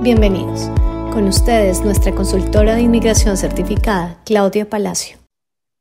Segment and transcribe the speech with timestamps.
[0.00, 0.68] Bienvenidos.
[1.12, 5.18] Con ustedes, nuestra consultora de inmigración certificada, Claudia Palacio.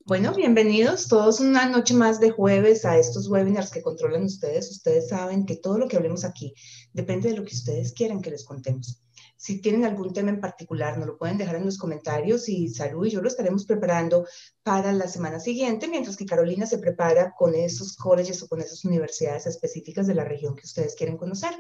[0.05, 4.71] Bueno, bienvenidos todos una noche más de jueves a estos webinars que controlan ustedes.
[4.71, 6.55] Ustedes saben que todo lo que hablemos aquí
[6.93, 9.03] depende de lo que ustedes quieran que les contemos.
[9.37, 13.05] Si tienen algún tema en particular, nos lo pueden dejar en los comentarios y Salud
[13.05, 14.25] y yo lo estaremos preparando
[14.63, 18.83] para la semana siguiente, mientras que Carolina se prepara con esos colleges o con esas
[18.83, 21.53] universidades específicas de la región que ustedes quieren conocer.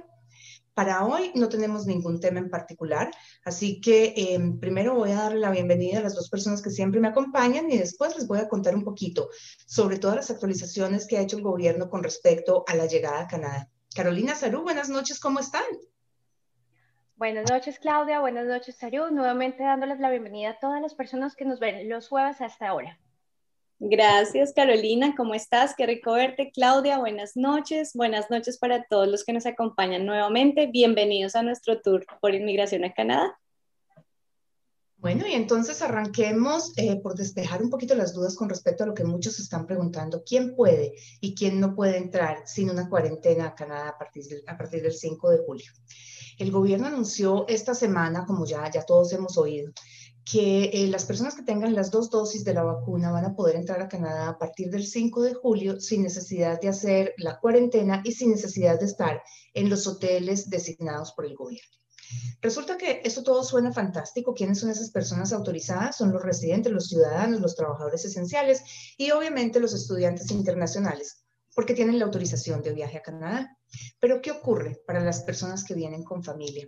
[0.77, 3.09] Para hoy no tenemos ningún tema en particular,
[3.43, 6.99] así que em, primero voy a darle la bienvenida a las dos personas que siempre
[6.99, 9.27] me acompañan y después les voy a contar un poquito
[9.65, 13.27] sobre todas las actualizaciones que ha hecho el gobierno con respecto a la llegada a
[13.27, 13.71] Canadá.
[13.95, 15.65] Carolina Sarú, buenas noches, ¿cómo están?
[17.15, 18.19] Buenas noches, Claudia.
[18.19, 19.09] Buenas noches, Sarú.
[19.09, 22.99] Nuevamente dándoles la bienvenida a todas las personas que nos ven los jueves hasta ahora.
[23.79, 25.13] Gracias, Carolina.
[25.15, 25.75] ¿Cómo estás?
[25.77, 26.97] Qué rico verte, Claudia.
[26.97, 27.91] Buenas noches.
[27.93, 30.65] Buenas noches para todos los que nos acompañan nuevamente.
[30.65, 33.37] Bienvenidos a nuestro tour por inmigración a Canadá.
[34.97, 38.95] Bueno, y entonces arranquemos eh, por despejar un poquito las dudas con respecto a lo
[38.95, 40.23] que muchos están preguntando.
[40.25, 44.57] ¿Quién puede y quién no puede entrar sin una cuarentena a Canadá a partir, a
[44.57, 45.71] partir del 5 de julio?
[46.39, 49.71] El gobierno anunció esta semana, como ya, ya todos hemos oído,
[50.29, 53.55] que eh, las personas que tengan las dos dosis de la vacuna van a poder
[53.55, 58.01] entrar a Canadá a partir del 5 de julio sin necesidad de hacer la cuarentena
[58.03, 59.21] y sin necesidad de estar
[59.53, 61.77] en los hoteles designados por el gobierno.
[62.41, 64.33] Resulta que eso todo suena fantástico.
[64.33, 65.95] ¿Quiénes son esas personas autorizadas?
[65.95, 68.61] Son los residentes, los ciudadanos, los trabajadores esenciales
[68.97, 71.23] y obviamente los estudiantes internacionales,
[71.55, 73.57] porque tienen la autorización de viaje a Canadá.
[73.99, 76.67] Pero ¿qué ocurre para las personas que vienen con familia?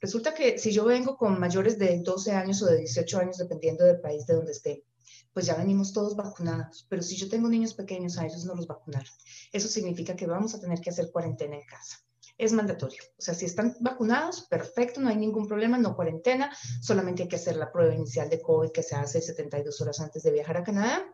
[0.00, 3.84] Resulta que si yo vengo con mayores de 12 años o de 18 años, dependiendo
[3.84, 4.84] del país de donde esté,
[5.32, 6.86] pues ya venimos todos vacunados.
[6.88, 9.12] Pero si yo tengo niños pequeños, a ellos no los vacunaron.
[9.52, 11.98] Eso significa que vamos a tener que hacer cuarentena en casa.
[12.38, 13.02] Es mandatorio.
[13.18, 16.50] O sea, si están vacunados, perfecto, no hay ningún problema, no cuarentena.
[16.80, 20.22] Solamente hay que hacer la prueba inicial de COVID que se hace 72 horas antes
[20.22, 21.04] de viajar a Canadá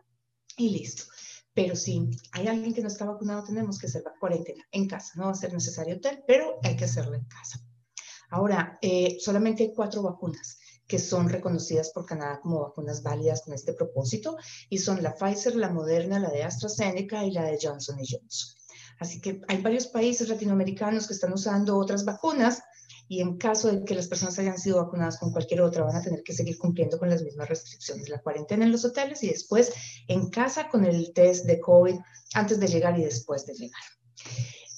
[0.55, 1.03] y listo.
[1.53, 5.13] Pero si hay alguien que no está vacunado, tenemos que hacer cuarentena en casa.
[5.15, 7.59] No va a ser necesario hotel, pero hay que hacerlo en casa.
[8.29, 10.57] Ahora, eh, solamente hay cuatro vacunas
[10.87, 14.37] que son reconocidas por Canadá como vacunas válidas con este propósito
[14.69, 18.57] y son la Pfizer, la Moderna, la de AstraZeneca y la de Johnson Johnson.
[18.99, 22.63] Así que hay varios países latinoamericanos que están usando otras vacunas
[23.09, 26.01] y en caso de que las personas hayan sido vacunadas con cualquier otra, van a
[26.01, 29.71] tener que seguir cumpliendo con las mismas restricciones, la cuarentena en los hoteles y después
[30.07, 31.95] en casa con el test de COVID
[32.33, 33.81] antes de llegar y después de llegar.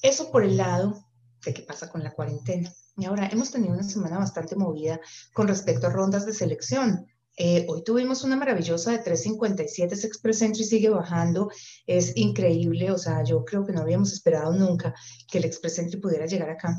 [0.02, 1.09] Eso por el lado
[1.46, 2.72] de qué pasa con la cuarentena.
[2.98, 5.00] Y ahora hemos tenido una semana bastante movida
[5.34, 7.06] con respecto a rondas de selección.
[7.38, 11.50] Eh, hoy tuvimos una maravillosa de 357, ese Express Entry sigue bajando,
[11.88, 14.94] es increíble, o sea, yo creo que no habíamos esperado nunca
[15.32, 16.76] que el Express Entry pudiera llegar acá.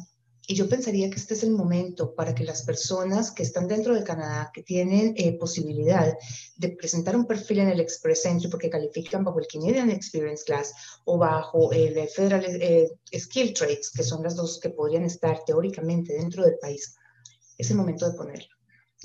[0.51, 3.95] Y yo pensaría que este es el momento para que las personas que están dentro
[3.95, 6.19] de Canadá, que tienen eh, posibilidad
[6.57, 10.75] de presentar un perfil en el Express Entry porque califican bajo el Canadian Experience Class
[11.05, 16.15] o bajo el Federal eh, Skill Trades, que son las dos que podrían estar teóricamente
[16.15, 16.97] dentro del país,
[17.57, 18.49] es el momento de ponerlo.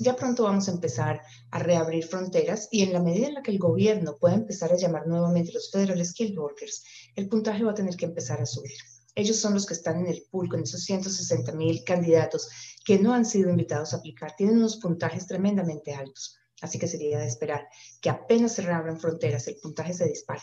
[0.00, 3.52] Ya pronto vamos a empezar a reabrir fronteras y en la medida en la que
[3.52, 6.82] el gobierno pueda empezar a llamar nuevamente los Federal Skill Workers,
[7.14, 8.74] el puntaje va a tener que empezar a subir.
[9.16, 12.48] Ellos son los que están en el pool con esos 160 mil candidatos
[12.84, 14.36] que no han sido invitados a aplicar.
[14.36, 16.36] Tienen unos puntajes tremendamente altos.
[16.60, 17.66] Así que sería de esperar
[18.00, 20.42] que apenas se reabran fronteras, el puntaje se dispare.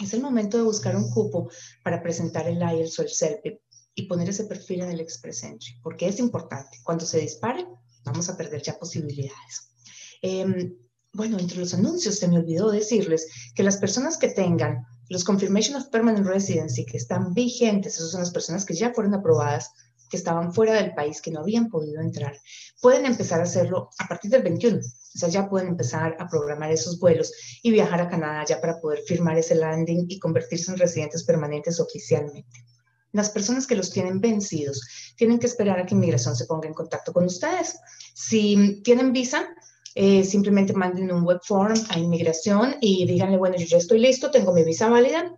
[0.00, 1.50] Es el momento de buscar un cupo
[1.84, 3.62] para presentar el IELTS o el CELPE
[3.94, 6.78] y poner ese perfil en el Express Entry, porque es importante.
[6.84, 7.66] Cuando se dispare,
[8.04, 9.74] vamos a perder ya posibilidades.
[10.22, 10.76] Em,
[11.12, 15.76] bueno, entre los anuncios se me olvidó decirles que las personas que tengan los Confirmation
[15.76, 19.72] of Permanent Residency que están vigentes, esas son las personas que ya fueron aprobadas,
[20.08, 22.38] que estaban fuera del país, que no habían podido entrar,
[22.80, 24.78] pueden empezar a hacerlo a partir del 21.
[24.78, 28.80] O sea, ya pueden empezar a programar esos vuelos y viajar a Canadá ya para
[28.80, 32.64] poder firmar ese landing y convertirse en residentes permanentes oficialmente.
[33.10, 36.74] Las personas que los tienen vencidos tienen que esperar a que inmigración se ponga en
[36.74, 37.80] contacto con ustedes.
[38.14, 39.48] Si tienen visa,
[39.94, 44.30] eh, simplemente manden un web form a inmigración y díganle, bueno, yo ya estoy listo,
[44.30, 45.36] tengo mi visa válida,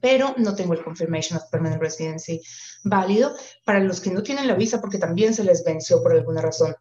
[0.00, 2.40] pero no tengo el Confirmation of Permanent Residency
[2.84, 3.34] válido.
[3.64, 6.74] Para los que no tienen la visa porque también se les venció por alguna razón,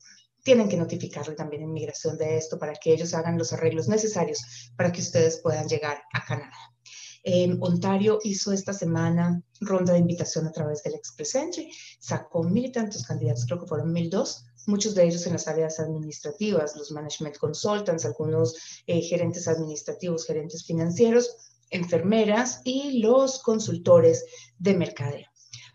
[0.43, 4.71] tienen que notificarle también a inmigración de esto para que ellos hagan los arreglos necesarios
[4.75, 6.74] para que ustedes puedan llegar a Canadá.
[7.59, 12.71] Ontario hizo esta semana ronda de invitación a través del Express Entry, sacó mil y
[12.71, 16.91] tantos candidatos, creo que fueron mil dos, muchos de ellos en las áreas administrativas, los
[16.91, 21.35] management consultants, algunos eh, gerentes administrativos, gerentes financieros,
[21.69, 24.25] enfermeras y los consultores
[24.59, 25.27] de mercadeo.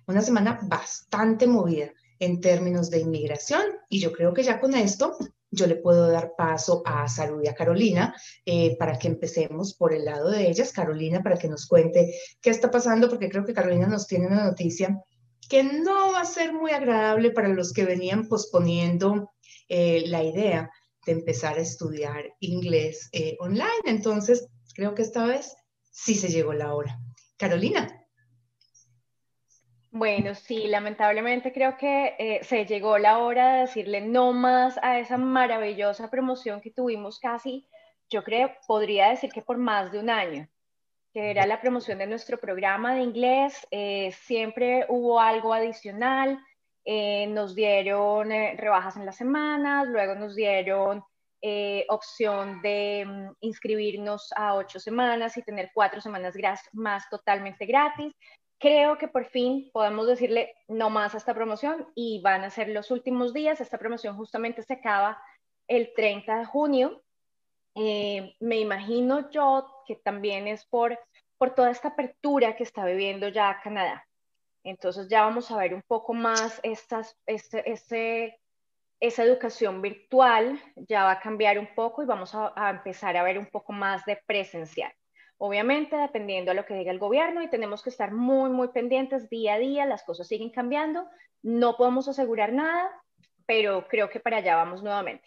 [0.06, 3.62] Una semana bastante movida en términos de inmigración.
[3.88, 5.17] Y yo creo que ya con esto
[5.50, 8.14] yo le puedo dar paso a Salud y a Carolina
[8.44, 10.73] eh, para que empecemos por el lado de ellas.
[10.73, 14.44] Carolina, para que nos cuente qué está pasando, porque creo que Carolina nos tiene una
[14.44, 15.00] noticia
[15.49, 19.32] que no va a ser muy agradable para los que venían posponiendo
[19.69, 20.70] eh, la idea
[21.05, 23.82] de empezar a estudiar inglés eh, online.
[23.87, 25.56] Entonces, creo que esta vez
[25.91, 27.00] sí se llegó la hora.
[27.37, 28.00] Carolina.
[29.92, 35.00] Bueno, sí, lamentablemente creo que eh, se llegó la hora de decirle no más a
[35.00, 37.66] esa maravillosa promoción que tuvimos casi,
[38.08, 40.48] yo creo, podría decir que por más de un año,
[41.12, 43.66] que era la promoción de nuestro programa de inglés.
[43.72, 46.38] Eh, siempre hubo algo adicional,
[46.84, 51.02] eh, nos dieron rebajas en las semanas, luego nos dieron
[51.88, 56.34] opción de mm, inscribirnos a ocho semanas y tener cuatro semanas
[56.72, 58.14] más totalmente gratis
[58.60, 62.68] creo que por fin podemos decirle no más a esta promoción y van a ser
[62.68, 63.60] los últimos días.
[63.60, 65.20] Esta promoción justamente se acaba
[65.66, 67.02] el 30 de junio.
[67.74, 70.98] Eh, me imagino yo que también es por,
[71.38, 74.06] por toda esta apertura que está viviendo ya Canadá.
[74.62, 78.38] Entonces ya vamos a ver un poco más estas, este, este,
[79.00, 83.22] esa educación virtual, ya va a cambiar un poco y vamos a, a empezar a
[83.22, 84.92] ver un poco más de presencial.
[85.42, 89.31] Obviamente, dependiendo de lo que diga el gobierno y tenemos que estar muy, muy pendientes
[89.31, 91.08] día a día, las cosas siguen cambiando,
[91.42, 92.90] no podemos asegurar nada,
[93.46, 95.26] pero creo que para allá vamos nuevamente.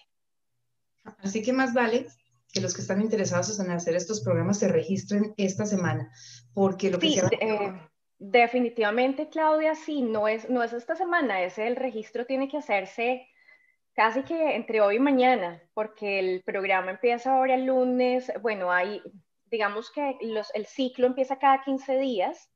[1.17, 2.05] Así que más vale
[2.53, 6.11] que los que están interesados en hacer estos programas se registren esta semana,
[6.53, 7.73] porque lo que sí, eh,
[8.19, 13.27] definitivamente, Claudia, sí, no es, no es esta semana, ese el registro tiene que hacerse
[13.95, 19.01] casi que entre hoy y mañana, porque el programa empieza ahora el lunes, bueno, hay
[19.53, 22.51] digamos que el ciclo empieza cada 15 días,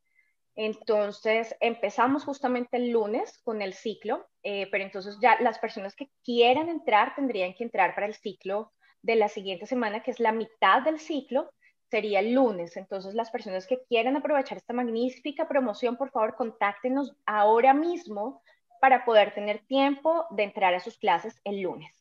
[0.56, 6.10] entonces empezamos justamente el lunes con el ciclo, eh, pero entonces ya las personas que
[6.24, 8.74] quieran entrar tendrían que entrar para el ciclo
[9.04, 11.52] de la siguiente semana, que es la mitad del ciclo,
[11.92, 12.76] sería el lunes.
[12.78, 18.42] Entonces las personas que quieran aprovechar esta magnífica promoción, por favor, contáctenos ahora mismo
[18.82, 21.97] para poder tener tiempo de entrar a sus clases el lunes.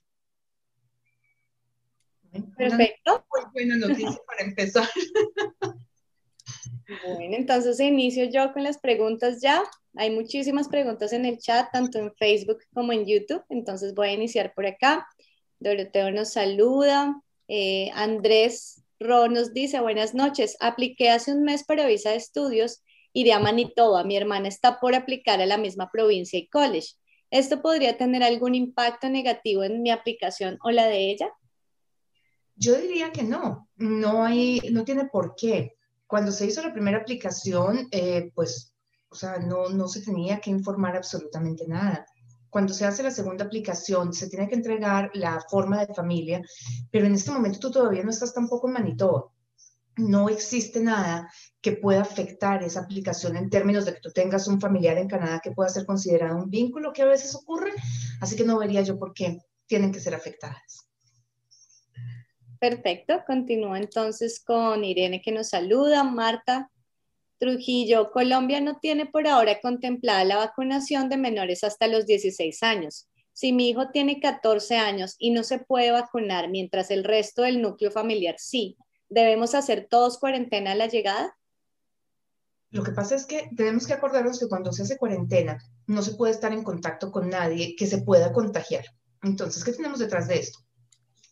[2.56, 3.24] Perfecto.
[3.34, 4.88] Muy buena noticia para empezar.
[7.04, 9.62] Bueno, entonces inicio yo con las preguntas ya.
[9.96, 13.42] Hay muchísimas preguntas en el chat, tanto en Facebook como en YouTube.
[13.48, 15.06] Entonces voy a iniciar por acá.
[15.58, 17.20] Doroteo nos saluda.
[17.48, 20.56] Eh, Andrés Ro nos dice, buenas noches.
[20.60, 22.82] Apliqué hace un mes para visa de estudios.
[23.12, 24.04] Iré a Manitoba.
[24.04, 26.94] Mi hermana está por aplicar a la misma provincia y college.
[27.30, 31.30] ¿Esto podría tener algún impacto negativo en mi aplicación o la de ella?
[32.56, 35.76] Yo diría que no, no hay, no tiene por qué.
[36.06, 38.72] Cuando se hizo la primera aplicación, eh, pues,
[39.10, 42.06] o sea, no, no se tenía que informar absolutamente nada.
[42.48, 46.42] Cuando se hace la segunda aplicación, se tiene que entregar la forma de familia,
[46.90, 49.26] pero en este momento tú todavía no estás tampoco en Manitoba.
[49.96, 51.30] No existe nada
[51.60, 55.40] que pueda afectar esa aplicación en términos de que tú tengas un familiar en Canadá
[55.42, 57.72] que pueda ser considerado un vínculo que a veces ocurre,
[58.20, 60.85] así que no vería yo por qué tienen que ser afectadas.
[62.58, 66.70] Perfecto, continúo entonces con Irene que nos saluda, Marta
[67.38, 73.08] Trujillo, Colombia no tiene por ahora contemplada la vacunación de menores hasta los 16 años.
[73.32, 77.60] Si mi hijo tiene 14 años y no se puede vacunar mientras el resto del
[77.60, 78.78] núcleo familiar sí,
[79.10, 81.36] ¿debemos hacer todos cuarentena a la llegada?
[82.70, 86.14] Lo que pasa es que tenemos que acordarnos que cuando se hace cuarentena no se
[86.14, 88.84] puede estar en contacto con nadie que se pueda contagiar.
[89.22, 90.60] Entonces, ¿qué tenemos detrás de esto?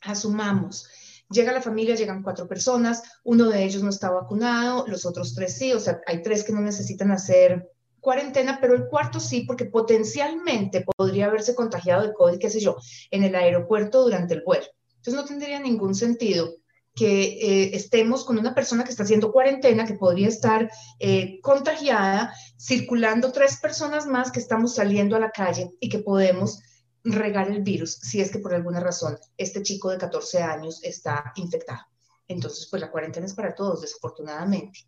[0.03, 0.87] Asumamos
[1.31, 5.57] Llega la familia, llegan cuatro personas, uno de ellos no está vacunado, los otros tres
[5.57, 9.65] sí, o sea, hay tres que no necesitan hacer cuarentena, pero el cuarto sí, porque
[9.65, 12.77] potencialmente podría haberse contagiado de COVID, qué sé yo,
[13.11, 14.67] en el aeropuerto durante el vuelo.
[14.97, 16.55] Entonces no tendría ningún sentido
[16.95, 22.33] que eh, estemos con una persona que está haciendo cuarentena, que podría estar eh, contagiada,
[22.59, 26.61] circulando tres personas más que estamos saliendo a la calle y que podemos
[27.05, 31.33] regar el virus si es que por alguna razón este chico de 14 años está
[31.37, 31.83] infectado.
[32.27, 34.81] Entonces, pues la cuarentena es para todos, desafortunadamente.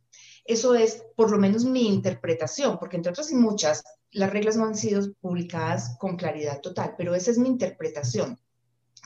[0.45, 4.65] Eso es por lo menos mi interpretación, porque entre otras y muchas, las reglas no
[4.65, 8.39] han sido publicadas con claridad total, pero esa es mi interpretación.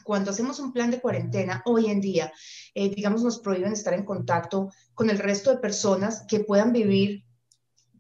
[0.05, 2.33] Cuando hacemos un plan de cuarentena hoy en día,
[2.75, 7.25] eh, digamos, nos prohíben estar en contacto con el resto de personas que puedan vivir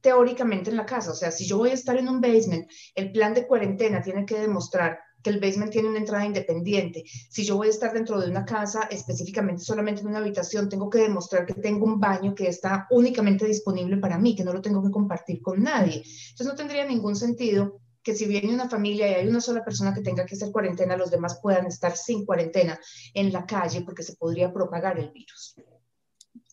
[0.00, 1.10] teóricamente en la casa.
[1.10, 4.24] O sea, si yo voy a estar en un basement, el plan de cuarentena tiene
[4.24, 7.04] que demostrar que el basement tiene una entrada independiente.
[7.04, 10.88] Si yo voy a estar dentro de una casa, específicamente solamente en una habitación, tengo
[10.88, 14.62] que demostrar que tengo un baño que está únicamente disponible para mí, que no lo
[14.62, 15.96] tengo que compartir con nadie.
[15.96, 19.92] Entonces no tendría ningún sentido que si viene una familia y hay una sola persona
[19.92, 22.80] que tenga que hacer cuarentena, los demás puedan estar sin cuarentena
[23.12, 25.54] en la calle porque se podría propagar el virus.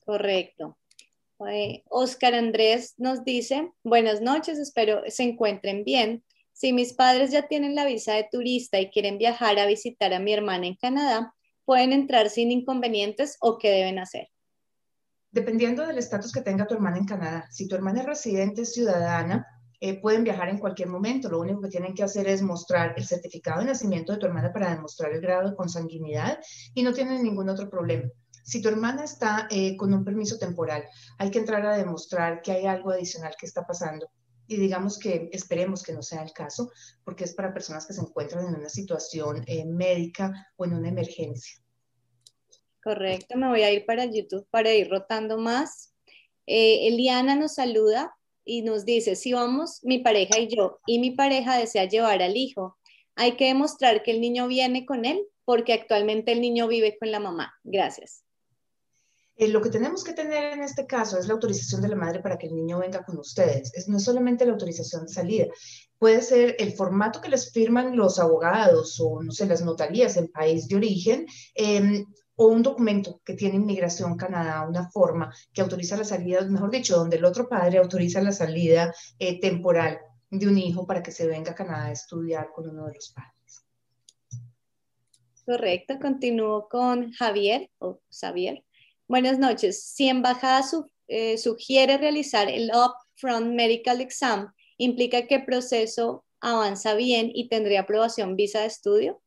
[0.06, 0.78] Correcto.
[1.90, 6.24] Oscar Andrés nos dice, buenas noches, espero se encuentren bien.
[6.52, 10.20] Si mis padres ya tienen la visa de turista y quieren viajar a visitar a
[10.20, 14.30] mi hermana en Canadá, ¿pueden entrar sin inconvenientes o qué deben hacer?
[15.30, 17.48] Dependiendo del estatus que tenga tu hermana en Canadá.
[17.52, 19.46] Si tu hermana es residente, ciudadana,
[19.80, 21.30] eh, pueden viajar en cualquier momento.
[21.30, 24.52] Lo único que tienen que hacer es mostrar el certificado de nacimiento de tu hermana
[24.52, 26.40] para demostrar el grado de consanguinidad
[26.74, 28.10] y no tienen ningún otro problema.
[28.48, 30.86] Si tu hermana está eh, con un permiso temporal,
[31.18, 34.10] hay que entrar a demostrar que hay algo adicional que está pasando.
[34.48, 36.72] Y digamos que esperemos que no sea el caso,
[37.04, 40.88] porque es para personas que se encuentran en una situación eh, médica o en una
[40.88, 41.58] emergencia.
[42.82, 45.94] Correcto, me voy a ir para YouTube para ir rotando más.
[46.46, 51.58] Eliana nos saluda y nos dice, si vamos mi pareja y yo y mi pareja
[51.58, 52.78] desea llevar al hijo,
[53.16, 57.12] hay que demostrar que el niño viene con él porque actualmente el niño vive con
[57.12, 57.54] la mamá.
[57.66, 58.24] Gracias.
[59.38, 62.22] Eh, lo que tenemos que tener en este caso es la autorización de la madre
[62.22, 63.72] para que el niño venga con ustedes.
[63.76, 65.46] Es, no solamente la autorización de salida,
[66.00, 70.30] puede ser el formato que les firman los abogados o, no sé, las notarías en
[70.30, 71.28] país de origen.
[71.54, 72.06] Em,
[72.40, 76.96] o un documento que tiene Inmigración Canadá, una forma que autoriza la salida, mejor dicho,
[76.96, 81.26] donde el otro padre autoriza la salida eh, temporal de un hijo para que se
[81.26, 83.66] venga a Canadá a estudiar con uno de los padres.
[85.46, 88.64] Correcto, continúo con Javier o Xavier.
[89.10, 89.84] Buenas noches.
[89.84, 90.66] Si embajada
[91.08, 97.82] eh, sugiere realizar el Upfront Medical Exam, ¿implica que el proceso avanza bien y tendría
[97.82, 99.22] aprobación visa de estudio?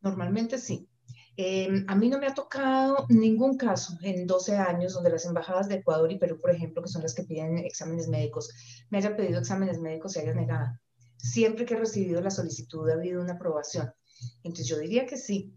[0.00, 0.88] Normalmente sí.
[1.36, 5.68] Em, a mí no me ha tocado ningún caso en 12 años donde las embajadas
[5.68, 8.50] de Ecuador y Perú, por ejemplo, que son las que piden exámenes médicos,
[8.90, 10.76] me hayan pedido exámenes médicos y hayan negado.
[11.16, 13.92] Siempre que he recibido la solicitud ha habido una aprobación.
[14.42, 15.54] Entonces yo diría que sí.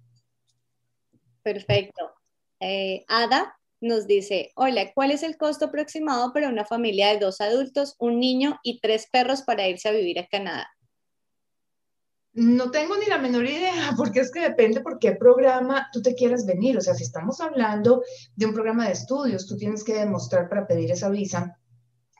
[1.41, 2.12] Perfecto.
[2.59, 7.41] Eh, Ada nos dice, hola, ¿cuál es el costo aproximado para una familia de dos
[7.41, 10.67] adultos, un niño y tres perros para irse a vivir a Canadá?
[12.33, 16.15] No tengo ni la menor idea, porque es que depende por qué programa tú te
[16.15, 16.77] quieras venir.
[16.77, 18.01] O sea, si estamos hablando
[18.35, 21.59] de un programa de estudios, tú tienes que demostrar para pedir esa visa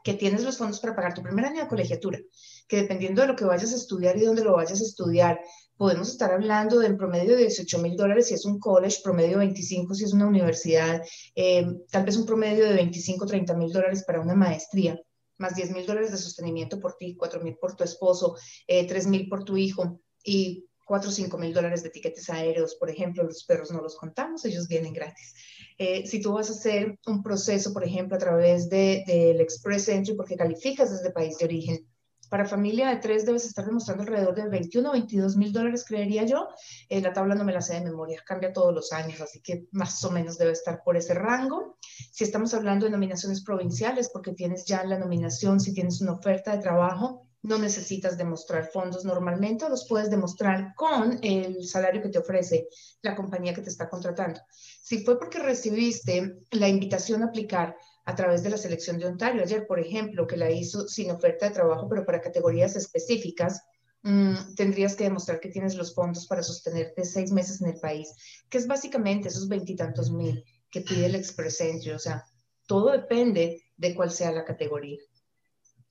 [0.03, 2.19] que tienes los fondos para pagar tu primer año de colegiatura,
[2.67, 5.39] que dependiendo de lo que vayas a estudiar y dónde lo vayas a estudiar,
[5.77, 9.95] podemos estar hablando del promedio de 18 mil dólares si es un college, promedio 25
[9.95, 11.01] si es una universidad,
[11.35, 14.99] eh, tal vez un promedio de 25, 30 mil dólares para una maestría
[15.37, 18.35] más 10 mil dólares de sostenimiento por ti, 4 mil por tu esposo,
[18.67, 22.75] eh, 3 mil por tu hijo y 4 o 5 mil dólares de tiquetes aéreos,
[22.75, 25.33] por ejemplo, los perros no los contamos, ellos vienen gratis.
[25.77, 29.87] Eh, si tú vas a hacer un proceso, por ejemplo, a través del de, Express
[29.89, 31.87] Entry, porque calificas desde país de origen,
[32.33, 36.23] para familia de tres debes estar demostrando alrededor de 21 o 22 mil dólares, creería
[36.23, 36.47] yo.
[36.89, 39.67] Eh, la tabla no me la sé de memoria, cambia todos los años, así que
[39.71, 41.77] más o menos debe estar por ese rango.
[42.11, 46.55] Si estamos hablando de nominaciones provinciales, porque tienes ya la nominación, si tienes una oferta
[46.55, 52.19] de trabajo, no necesitas demostrar fondos normalmente, los puedes demostrar con el salario que te
[52.19, 52.67] ofrece
[53.01, 54.39] la compañía que te está contratando.
[54.81, 59.43] Si fue porque recibiste la invitación a aplicar a través de la selección de Ontario,
[59.43, 63.61] ayer, por ejemplo, que la hizo sin oferta de trabajo, pero para categorías específicas,
[64.03, 68.09] mm, tendrías que demostrar que tienes los fondos para sostenerte seis meses en el país,
[68.49, 71.91] que es básicamente esos veintitantos mil que pide el Express Entry.
[71.91, 72.25] O sea,
[72.67, 74.99] todo depende de cuál sea la categoría.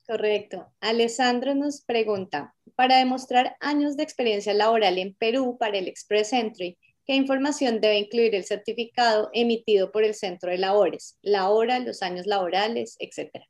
[0.05, 0.67] Correcto.
[0.81, 6.77] Alessandro nos pregunta, para demostrar años de experiencia laboral en Perú para el Express Entry,
[7.05, 11.17] ¿qué información debe incluir el certificado emitido por el centro de labores?
[11.21, 13.45] La hora, los años laborales, etcétera.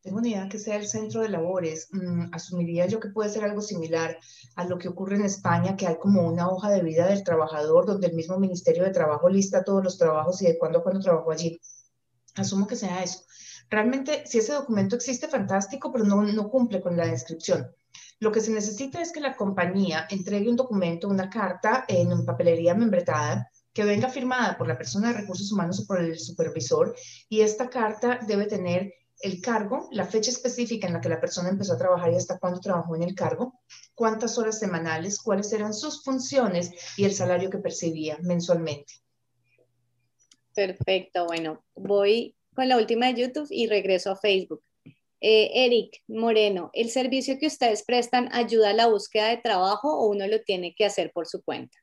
[0.00, 1.88] Tengo una idea que sea el centro de labores.
[1.90, 4.18] Mm, asumiría yo que puede ser algo similar
[4.54, 7.86] a lo que ocurre en España, que hay como una hoja de vida del trabajador
[7.86, 11.00] donde el mismo Ministerio de Trabajo lista todos los trabajos y de cuándo a cuándo
[11.00, 11.60] trabajó allí.
[12.34, 13.24] Asumo que sea eso.
[13.70, 17.68] Realmente, si ese documento existe, fantástico, pero no, no cumple con la descripción.
[18.20, 22.74] Lo que se necesita es que la compañía entregue un documento, una carta en papelería
[22.74, 26.94] membretada que venga firmada por la persona de recursos humanos o por el supervisor
[27.28, 31.48] y esta carta debe tener el cargo, la fecha específica en la que la persona
[31.48, 33.60] empezó a trabajar y hasta cuándo trabajó en el cargo,
[33.94, 38.94] cuántas horas semanales, cuáles eran sus funciones y el salario que percibía mensualmente.
[40.54, 44.62] Perfecto, bueno, voy con la última de YouTube y regreso a Facebook.
[45.20, 50.08] Eh, Eric Moreno, ¿el servicio que ustedes prestan ayuda a la búsqueda de trabajo o
[50.08, 51.76] uno lo tiene que hacer por su cuenta?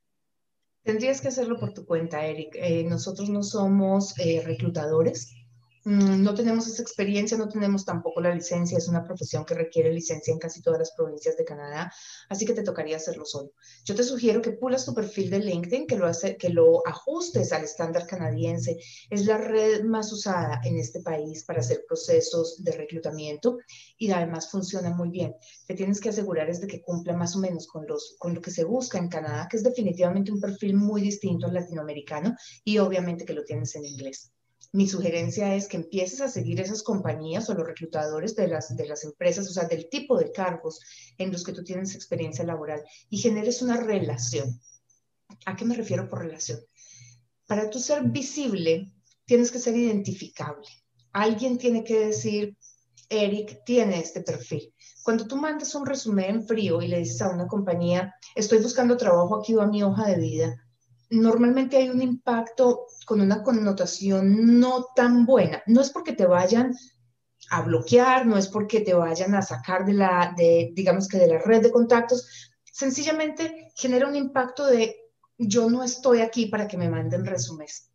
[0.83, 2.55] Tendrías que hacerlo por tu cuenta, Eric.
[2.55, 5.33] Eh, nosotros no somos eh, reclutadores.
[5.83, 9.91] Mm, no tenemos esa experiencia, no tenemos tampoco la licencia, es una profesión que requiere
[9.91, 11.91] licencia en casi todas las provincias de Canadá,
[12.29, 13.53] así que te tocaría hacerlo solo.
[13.83, 18.77] Yo te sugiero que pulas tu perfil de LinkedIn, que lo, ajustes al estándar canadiense.
[19.09, 23.57] Es la red más usada en este país para hacer procesos de reclutamiento
[23.97, 25.35] y además funciona muy bien.
[25.65, 28.51] Te tienes que asegurar de que cumpla más o menos con, los, con lo que
[28.51, 33.25] se busca en Canadá, que es definitivamente un perfil muy distinto al latinoamericano y obviamente
[33.25, 34.31] que lo tienes en inglés
[34.73, 38.87] mi sugerencia es que empieces a seguir esas compañías o los reclutadores de las, de
[38.87, 40.79] las empresas, o sea, del tipo de cargos
[41.17, 44.59] en los que tú tienes experiencia laboral y generes una relación.
[45.45, 46.59] ¿A qué me refiero por relación?
[47.47, 48.93] Para tú ser visible,
[49.25, 50.67] tienes que ser identificable.
[51.11, 52.57] Alguien tiene que decir,
[53.09, 54.73] Eric tiene este perfil.
[55.03, 58.95] Cuando tú mandas un resumen en frío y le dices a una compañía, estoy buscando
[58.95, 60.65] trabajo aquí o a mi hoja de vida,
[61.11, 65.61] normalmente hay un impacto con una connotación no tan buena.
[65.67, 66.75] No es porque te vayan
[67.49, 71.27] a bloquear, no es porque te vayan a sacar de la, de, digamos que de
[71.27, 74.95] la red de contactos, sencillamente genera un impacto de
[75.37, 77.90] yo no estoy aquí para que me manden resúmenes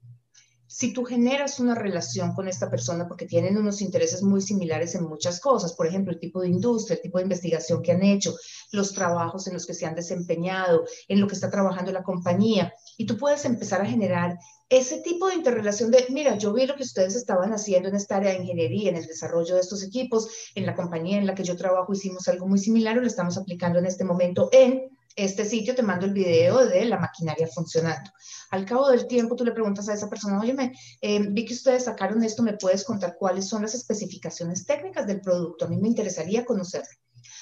[0.77, 5.05] si tú generas una relación con esta persona porque tienen unos intereses muy similares en
[5.05, 8.37] muchas cosas, por ejemplo, el tipo de industria, el tipo de investigación que han hecho,
[8.73, 12.75] los trabajos en los que se han desempeñado, en lo que está trabajando la compañía,
[12.99, 14.37] y tú puedes empezar a generar
[14.69, 18.17] ese tipo de interrelación de, mira, yo vi lo que ustedes estaban haciendo en esta
[18.17, 21.45] área de ingeniería, en el desarrollo de estos equipos, en la compañía en la que
[21.45, 25.45] yo trabajo hicimos algo muy similar o lo estamos aplicando en este momento en este
[25.47, 28.11] sitio, te mando el video de la maquinaria funcionando.
[28.51, 30.55] Al cabo del tiempo, tú le preguntas a esa persona, oye,
[31.01, 35.23] eh, vi que ustedes sacaron esto, ¿me puedes contar cuáles son las especificaciones técnicas del
[35.23, 35.65] producto?
[35.65, 36.89] A mí me interesaría conocerlo.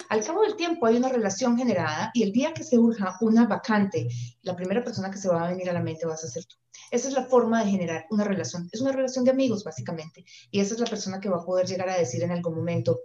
[0.08, 3.46] Al cabo del tiempo hay una relación generada y el día que se urja una
[3.46, 4.08] vacante,
[4.42, 6.56] la primera persona que se va a venir a la mente vas a ser tú.
[6.90, 8.68] Esa es la forma de generar una relación.
[8.72, 10.24] Es una relación de amigos, básicamente.
[10.50, 13.00] Y esa es la persona que va a poder llegar a decir en algún momento,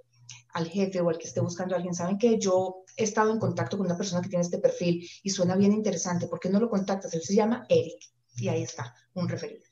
[0.54, 3.40] al jefe o al que esté buscando a alguien, saben que yo he estado en
[3.40, 6.60] contacto con una persona que tiene este perfil y suena bien interesante, ¿por qué no
[6.60, 7.14] lo contactas?
[7.14, 8.00] Él se llama Eric
[8.38, 9.64] y ahí está, un referido.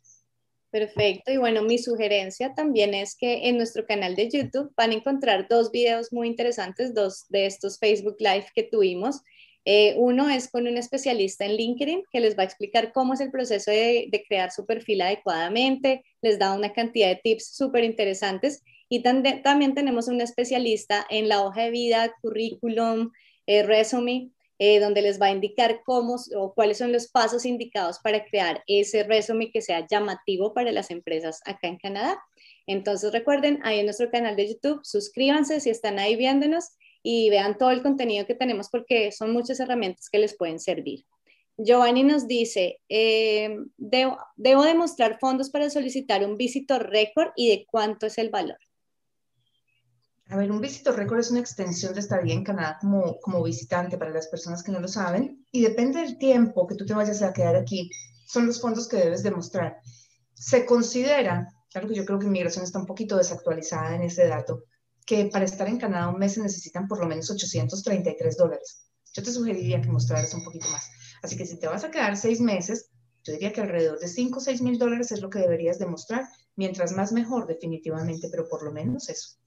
[0.70, 4.96] Perfecto, y bueno, mi sugerencia también es que en nuestro canal de YouTube van a
[4.96, 9.22] encontrar dos videos muy interesantes, dos de estos Facebook Live que tuvimos.
[9.64, 13.22] Eh, uno es con un especialista en LinkedIn que les va a explicar cómo es
[13.22, 17.84] el proceso de, de crear su perfil adecuadamente, les da una cantidad de tips súper
[17.84, 23.12] interesantes y también tenemos un especialista en la hoja de vida, currículum,
[23.46, 28.00] eh, resume, eh, donde les va a indicar cómo o cuáles son los pasos indicados
[28.00, 32.20] para crear ese resumen que sea llamativo para las empresas acá en Canadá.
[32.66, 36.70] Entonces recuerden, ahí en nuestro canal de YouTube, suscríbanse si están ahí viéndonos
[37.04, 41.06] y vean todo el contenido que tenemos porque son muchas herramientas que les pueden servir.
[41.58, 47.66] Giovanni nos dice, eh, debo, debo demostrar fondos para solicitar un visitor récord y de
[47.70, 48.58] cuánto es el valor.
[50.30, 53.98] A ver, un visitor récord es una extensión de estadía en Canadá como, como visitante
[53.98, 57.22] para las personas que no lo saben y depende del tiempo que tú te vayas
[57.22, 57.90] a quedar aquí,
[58.26, 59.78] son los fondos que debes demostrar.
[60.34, 64.66] Se considera, claro que yo creo que inmigración está un poquito desactualizada en ese dato,
[65.06, 68.90] que para estar en Canadá un mes se necesitan por lo menos 833 dólares.
[69.14, 70.90] Yo te sugeriría que mostraras un poquito más.
[71.24, 72.90] Así que si te vas a quedar seis meses,
[73.24, 76.28] yo diría que alrededor de 5 o 6 mil dólares es lo que deberías demostrar.
[76.56, 79.38] Mientras más mejor, definitivamente, pero por lo menos eso.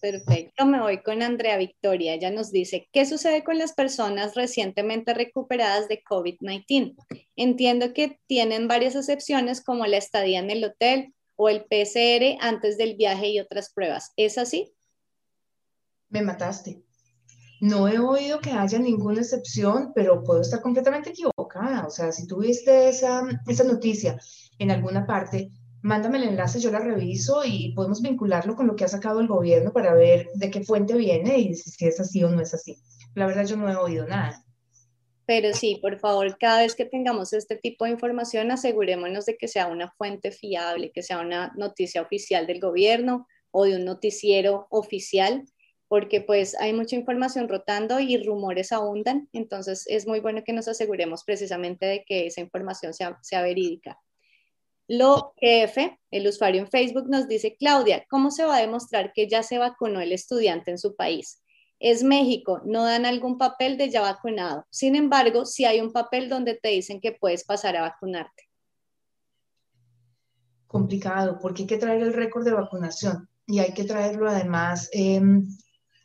[0.00, 2.14] Perfecto, me voy con Andrea Victoria.
[2.14, 6.94] Ella nos dice, ¿qué sucede con las personas recientemente recuperadas de COVID-19?
[7.34, 12.76] Entiendo que tienen varias excepciones como la estadía en el hotel o el PCR antes
[12.76, 14.12] del viaje y otras pruebas.
[14.16, 14.72] ¿Es así?
[16.08, 16.82] Me mataste.
[17.60, 21.86] No he oído que haya ninguna excepción, pero puedo estar completamente equivocada.
[21.86, 24.18] O sea, si tuviste esa, esa noticia
[24.58, 25.50] en alguna parte,
[25.86, 29.28] mándame el enlace, yo la reviso y podemos vincularlo con lo que ha sacado el
[29.28, 32.76] gobierno para ver de qué fuente viene y si es así o no es así.
[33.14, 34.44] La verdad yo no he oído nada.
[35.26, 39.46] Pero sí, por favor, cada vez que tengamos este tipo de información, asegurémonos de que
[39.46, 44.66] sea una fuente fiable, que sea una noticia oficial del gobierno o de un noticiero
[44.70, 45.44] oficial,
[45.86, 50.66] porque pues hay mucha información rotando y rumores abundan, entonces es muy bueno que nos
[50.66, 54.00] aseguremos precisamente de que esa información sea, sea verídica.
[54.88, 59.28] Lo F, el usuario en Facebook, nos dice, Claudia, ¿cómo se va a demostrar que
[59.28, 61.42] ya se vacunó el estudiante en su país?
[61.80, 64.64] Es México, no dan algún papel de ya vacunado.
[64.70, 68.44] Sin embargo, sí hay un papel donde te dicen que puedes pasar a vacunarte.
[70.68, 75.46] Complicado, porque hay que traer el récord de vacunación y hay que traerlo además em,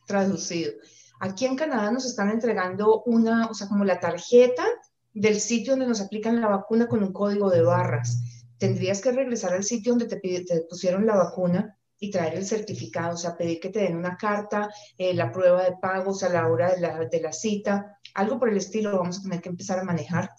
[0.07, 0.73] traducido.
[1.19, 4.65] Aquí en Canadá nos están entregando una, o sea, como la tarjeta
[5.13, 8.17] del sitio donde nos aplican la vacuna con un código de barras
[8.61, 13.15] tendrías que regresar al sitio donde te, te pusieron la vacuna y traer el certificado,
[13.15, 14.69] o sea, pedir que te den una carta,
[14.99, 18.49] eh, la prueba de pagos a la hora de la, de la cita, algo por
[18.49, 20.29] el estilo, vamos a tener que empezar a manejar.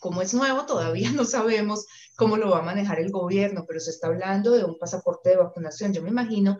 [0.00, 1.84] Como es nuevo, todavía no sabemos
[2.16, 5.36] cómo lo va a manejar el gobierno, pero se está hablando de un pasaporte de
[5.36, 5.92] vacunación.
[5.92, 6.56] Yo me imagino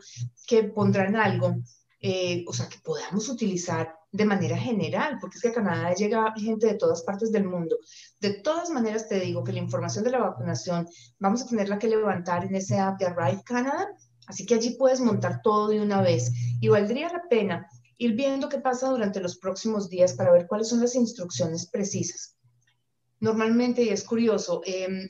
[0.46, 1.55] que pondrán algo,
[2.00, 6.35] eh, o sea, que podamos utilizar de manera general, porque es que a Canadá llega
[6.37, 7.77] gente de todas partes del mundo.
[8.20, 10.87] De todas maneras, te digo que la información de la vacunación
[11.18, 13.88] vamos a tenerla que levantar en ese app de Arrive Canada
[14.27, 17.66] Así que allí puedes montar todo de una vez y valdría la pena
[17.98, 22.37] ir viendo qué pasa durante los próximos días para ver cuáles son las instrucciones precisas.
[23.20, 25.09] Normalmente, y es curioso, em,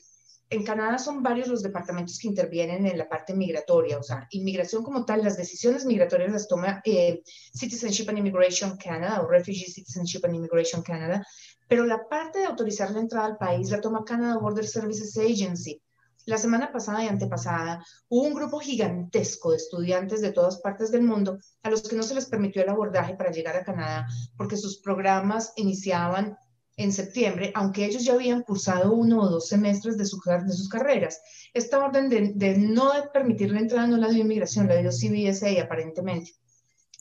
[0.52, 4.82] en Canadá son varios los departamentos que intervienen en la parte migratoria, o sea, inmigración
[4.82, 10.20] como tal, las decisiones migratorias las toma eh, Citizenship and Immigration Canada o Refugee Citizenship
[10.24, 11.26] and Immigration Canada,
[11.66, 15.80] pero la parte de autorizar la entrada al país la toma Canada Border Services Agency.
[16.26, 21.02] La semana pasada y antepasada hubo un grupo gigantesco de estudiantes de todas partes del
[21.02, 24.56] mundo a los que no se les permitió el abordaje para llegar a Canadá porque
[24.56, 26.36] sus programas iniciaban
[26.76, 31.20] en septiembre, aunque ellos ya habían cursado uno o dos semestres de, sus carreras.
[31.52, 36.32] Esta orden de, no permitir la entrada no la dio inmigración, la dio CBSA aparentemente.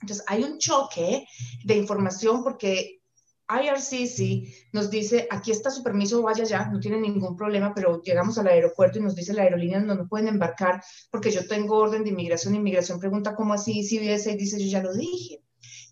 [0.01, 1.25] Entonces, hay un choque
[1.63, 3.01] de información porque
[3.47, 8.37] IRCC nos dice, aquí está su permiso, vaya ya, no tiene ningún problema, pero llegamos
[8.37, 10.81] al aeropuerto y nos dice la aerolínea no, no pueden embarcar
[11.11, 12.55] porque yo tengo orden de inmigración.
[12.55, 15.43] Inmigración pregunta cómo así, CBS y dice, yo ya lo dije.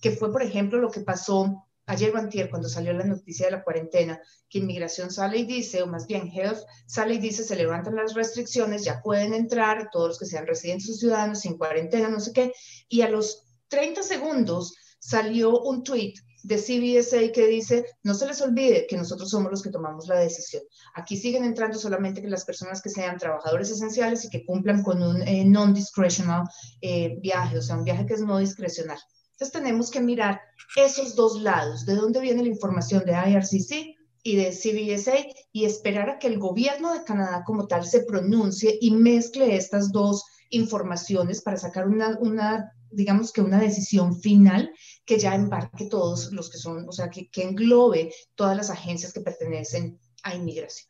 [0.01, 3.63] Que fue, por ejemplo, lo que pasó ayer o cuando salió la noticia de la
[3.63, 7.95] cuarentena, que inmigración sale y dice, o más bien Health sale y dice, se levantan
[7.95, 12.19] las restricciones, ya pueden entrar todos los que sean residentes o ciudadanos sin cuarentena, no
[12.19, 12.53] sé qué,
[12.87, 18.39] y a los 30 segundos salió un tweet de CBSA que dice, no se les
[18.41, 20.63] olvide que nosotros somos los que tomamos la decisión.
[20.93, 25.01] Aquí siguen entrando solamente que las personas que sean trabajadores esenciales y que cumplan con
[25.01, 26.47] un eh, non-discretional
[26.81, 28.99] eh, viaje, o sea, un viaje que es no discrecional.
[29.39, 30.41] Entonces tenemos que mirar
[30.75, 35.13] esos dos lados, de dónde viene la información de IRCC y de CBSA
[35.53, 39.93] y esperar a que el gobierno de Canadá como tal se pronuncie y mezcle estas
[39.93, 44.73] dos informaciones para sacar una, una digamos que una decisión final
[45.05, 49.13] que ya embarque todos los que son, o sea, que, que englobe todas las agencias
[49.13, 50.89] que pertenecen a inmigración.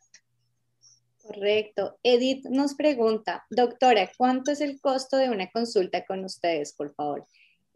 [1.22, 2.00] Correcto.
[2.02, 7.28] Edith nos pregunta, doctora, ¿cuánto es el costo de una consulta con ustedes, por favor?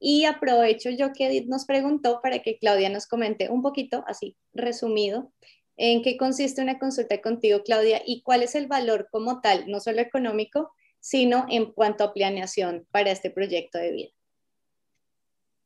[0.07, 4.37] Y aprovecho yo que Edith nos preguntó para que Claudia nos comente un poquito, así
[4.53, 5.33] resumido,
[5.79, 9.81] en qué consiste una consulta contigo, Claudia, y cuál es el valor como tal, no
[9.81, 14.11] solo económico, sino en cuanto a planeación para este proyecto de vida.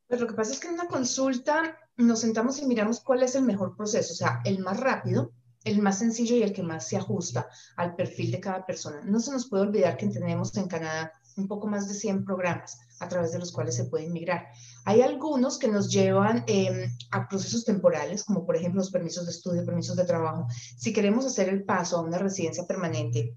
[0.07, 3.35] Pues lo que pasa es que en una consulta nos sentamos y miramos cuál es
[3.35, 5.33] el mejor proceso, o sea, el más rápido,
[5.65, 9.01] el más sencillo y el que más se ajusta al perfil de cada persona.
[9.03, 12.79] No se nos puede olvidar que tenemos en Canadá un poco más de 100 programas
[12.99, 14.47] a través de los cuales se puede migrar.
[14.85, 19.31] Hay algunos que nos llevan em, a procesos temporales, como por ejemplo los permisos de
[19.31, 20.47] estudio, permisos de trabajo.
[20.77, 23.35] Si queremos hacer el paso a una residencia permanente,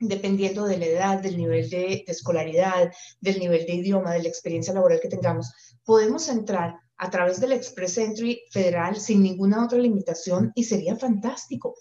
[0.00, 4.72] dependiendo de la edad, del nivel de, escolaridad, del nivel de idioma, de la experiencia
[4.72, 5.52] laboral que tengamos,
[5.84, 11.74] podemos entrar a través del Express Entry federal sin ninguna otra limitación y sería fantástico.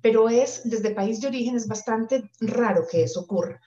[0.00, 3.60] Pero es, desde país de origen, es bastante raro que eso ocurra.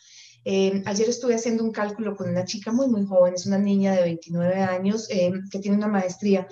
[0.49, 3.91] Eh, ayer estuve haciendo un cálculo con una chica muy, muy joven, es una niña
[3.91, 6.47] de 29 años eh, que tiene una maestría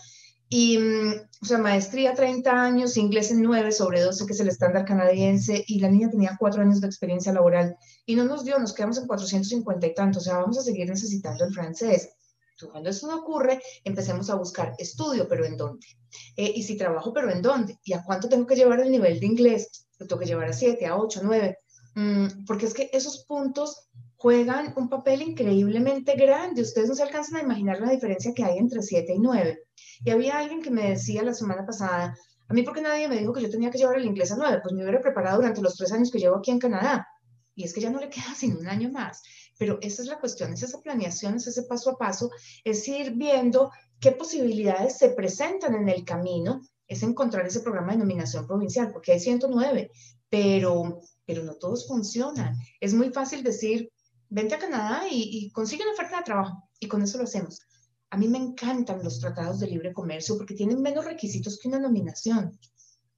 [0.49, 4.49] y, mm, o sea, maestría 30 años, inglés en 9 sobre 12, que es el
[4.49, 8.59] estándar canadiense, y la niña tenía 4 años de experiencia laboral, y no nos dio,
[8.59, 12.09] nos quedamos en 450 y tanto, o sea, vamos a seguir necesitando el francés.
[12.51, 15.87] Entonces, cuando eso no ocurre, empecemos a buscar estudio, pero ¿en dónde?
[16.35, 17.79] Eh, y si trabajo, pero ¿en dónde?
[17.85, 19.87] ¿Y a cuánto tengo que llevar el nivel de inglés?
[19.99, 21.57] Lo tengo que llevar a 7, a 8, 9.
[21.95, 23.84] Mm, porque es que esos puntos
[24.25, 26.63] juegan un papel increíblemente grande.
[26.63, 29.59] Ustedes no se alcanzan a imaginar la diferencia que hay entre 7 y 9.
[30.03, 33.33] Y había alguien que me decía la semana pasada, a mí porque nadie me dijo
[33.33, 35.75] que yo tenía que llevar el inglés a 9, pues me hubiera preparado durante los
[35.75, 37.07] tres años que llevo aquí en Canadá.
[37.53, 39.21] Y es que ya no le queda sino un año más.
[39.59, 42.31] Pero esa es la cuestión, es esa planeación, es ese paso a paso,
[42.63, 47.99] es ir viendo qué posibilidades se presentan en el camino, es encontrar ese programa de
[47.99, 49.91] nominación provincial, porque hay 109,
[50.31, 52.57] pero, pero no todos funcionan.
[52.79, 53.91] Es muy fácil decir,
[54.29, 57.61] vente a Canadá y, consigue una oferta de trabajo y con eso lo hacemos.
[58.09, 61.79] A mí me encantan los tratados de libre comercio porque tienen menos requisitos que una
[61.79, 62.57] nominación.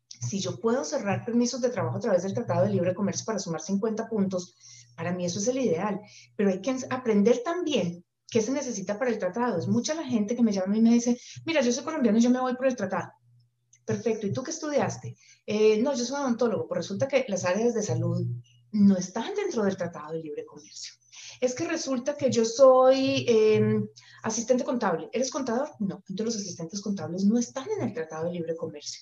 [0.07, 3.39] Si yo puedo cerrar permisos de trabajo a través del tratado de libre comercio para
[3.39, 4.55] sumar 50 puntos,
[4.95, 5.99] para mí eso es el ideal.
[6.35, 9.59] Pero hay que aprender también qué se necesita para el tratado.
[9.59, 12.21] Es mucha la gente que me llama y me dice, mira, yo soy colombiano y
[12.21, 13.11] yo me voy por el tratado.
[13.85, 15.15] Perfecto, ¿y tú qué estudiaste?
[15.45, 18.25] Eh, no, yo soy odontólogo, pues resulta que las áreas de salud
[18.71, 20.93] no están dentro del Tratado de Libre Comercio.
[21.39, 23.87] Es que resulta que yo soy em,
[24.23, 25.09] asistente contable.
[25.13, 25.69] ¿Eres contador?
[25.79, 29.01] No, entonces los asistentes contables no están en el Tratado de Libre Comercio.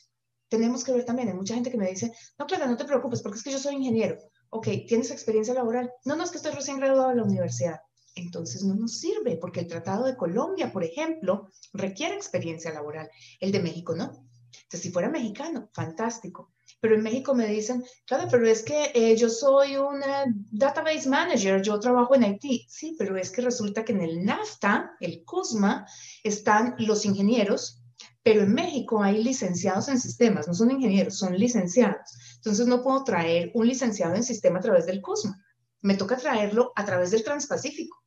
[0.49, 3.21] Tenemos que ver también, hay mucha gente que me dice, no, Clara, no te preocupes,
[3.21, 4.17] porque es que yo soy ingeniero.
[4.49, 5.91] Ok, ¿tienes experiencia laboral?
[6.05, 7.79] No, no, es que estoy recién graduado de la universidad.
[8.15, 13.09] Entonces no nos sirve, porque el Tratado de Colombia, por ejemplo, requiere experiencia laboral.
[13.39, 14.05] El de México no.
[14.05, 16.54] Entonces, si fuera mexicano, fantástico.
[16.85, 21.59] Pero en México me dicen, claro, pero es que eh, yo soy una database manager,
[21.63, 22.67] yo trabajo en Haití.
[22.69, 25.87] Sí, pero es que resulta que en el NAFTA, el CUSMA,
[26.23, 27.81] están los ingenieros,
[28.21, 32.35] pero en México hay licenciados en sistemas, no son ingenieros, son licenciados.
[32.35, 35.43] Entonces no puedo traer un licenciado en sistema a través del CUSMA.
[35.81, 37.97] Me toca traerlo a través del Transpacífico.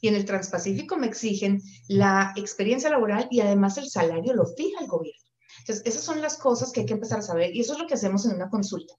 [0.00, 4.80] Y en el Transpacífico me exigen la experiencia laboral y además el salario lo fija
[4.80, 5.27] el gobierno.
[5.68, 7.94] Esas son las cosas que hay que empezar a saber y eso es lo que
[7.94, 8.94] hacemos en una consulta.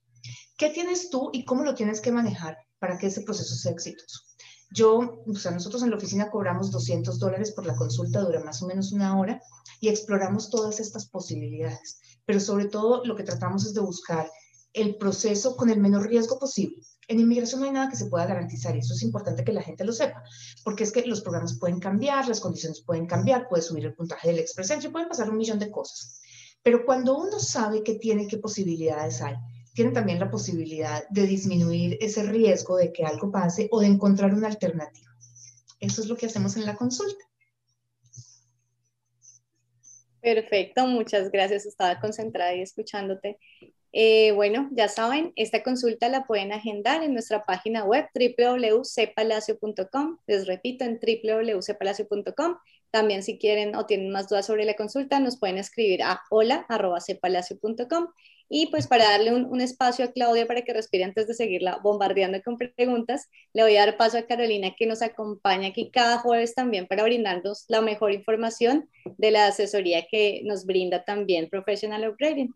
[0.56, 4.20] ¿Qué tienes tú y cómo lo tienes que manejar para que ese proceso sea exitoso?
[4.72, 8.62] Yo, o sea, nosotros en la oficina cobramos 200 dólares por la consulta, dura más
[8.62, 9.42] o menos una hora
[9.80, 11.98] y exploramos todas estas posibilidades.
[12.24, 14.30] Pero sobre todo lo que tratamos es de buscar
[14.72, 16.76] el proceso con el menor riesgo posible.
[17.08, 19.62] En inmigración no hay nada que se pueda garantizar y eso es importante que la
[19.62, 20.22] gente lo sepa,
[20.62, 24.28] porque es que los programas pueden cambiar, las condiciones pueden cambiar, puede subir el puntaje
[24.28, 26.19] del Express Entry, pueden pasar un millón de cosas.
[26.62, 29.36] Pero cuando uno sabe qué tiene, qué posibilidades hay,
[29.74, 34.34] tiene también la posibilidad de disminuir ese riesgo de que algo pase o de encontrar
[34.34, 35.10] una alternativa.
[35.78, 37.24] Eso es lo que hacemos en la consulta.
[40.20, 41.64] Perfecto, muchas gracias.
[41.64, 43.38] Estaba concentrada y escuchándote.
[43.92, 50.18] Eh, bueno, ya saben, esta consulta la pueden agendar en nuestra página web www.cpalacio.com.
[50.26, 52.56] Les repito, en www.cpalacio.com
[52.90, 58.08] también si quieren o tienen más dudas sobre la consulta, nos pueden escribir a hola.cepalacio.com.
[58.52, 62.42] Y pues para darle un, espacio a Claudia para que respire antes de seguirla bombardeando
[62.42, 66.56] con preguntas, le voy a dar paso a Carolina que nos acompaña aquí cada jueves
[66.56, 72.52] también para brindarnos la mejor información de la asesoría que nos brinda también Professional Upgrading.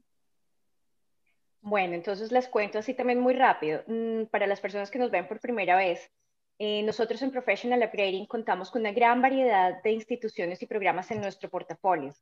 [1.60, 3.84] Bueno, entonces les cuento así también muy rápido.
[3.86, 6.10] Mm, para las personas que nos ven por primera vez,
[6.58, 11.20] eh, nosotros en Professional Upgrading contamos con una gran variedad de instituciones y programas en
[11.20, 12.14] nuestro portafolio.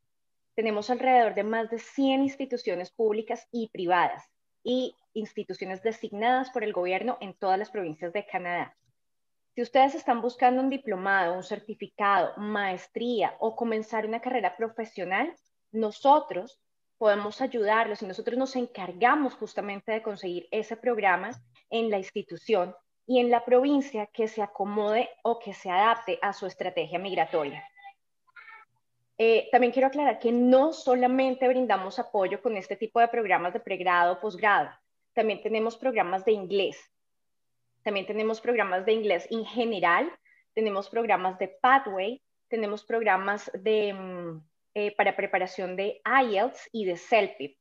[0.55, 4.31] Tenemos alrededor de más de 100 instituciones públicas y privadas
[4.65, 8.75] y instituciones designadas por el gobierno en todas las provincias de Canadá.
[9.55, 15.35] Si ustedes están buscando un diplomado, un certificado, maestría o comenzar una carrera profesional,
[15.73, 16.59] nosotros
[16.97, 21.33] podemos ayudarlos y nosotros nos encargamos justamente de conseguir ese programa
[21.69, 22.75] en la institución
[23.07, 27.67] y en la provincia que se acomode o que se adapte a su estrategia migratoria.
[29.19, 33.61] Eh, también quiero aclarar que no solamente brindamos apoyo con este tipo de programas de
[33.61, 34.71] pregrado o posgrado,
[35.13, 36.79] también tenemos programas de inglés,
[37.83, 40.11] también tenemos programas de inglés en general,
[40.55, 46.97] tenemos programas de Pathway, tenemos programas de, mm, eh, para preparación de IELTS y de
[46.97, 47.57] CELPIP.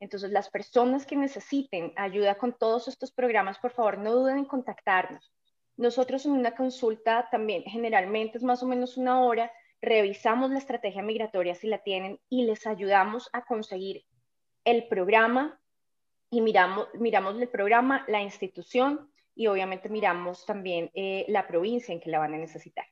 [0.00, 4.44] Entonces, las personas que necesiten ayuda con todos estos programas, por favor, no duden en
[4.44, 5.32] contactarnos.
[5.76, 11.02] Nosotros en una consulta también, generalmente es más o menos una hora, revisamos la estrategia
[11.02, 14.04] migratoria si la tienen y les ayudamos a conseguir
[14.64, 15.60] el programa
[16.30, 22.00] y miramos, miramos el programa, la institución y obviamente miramos también eh, la provincia en
[22.00, 22.86] que la van a necesitar.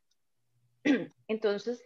[1.29, 1.83] Entonces,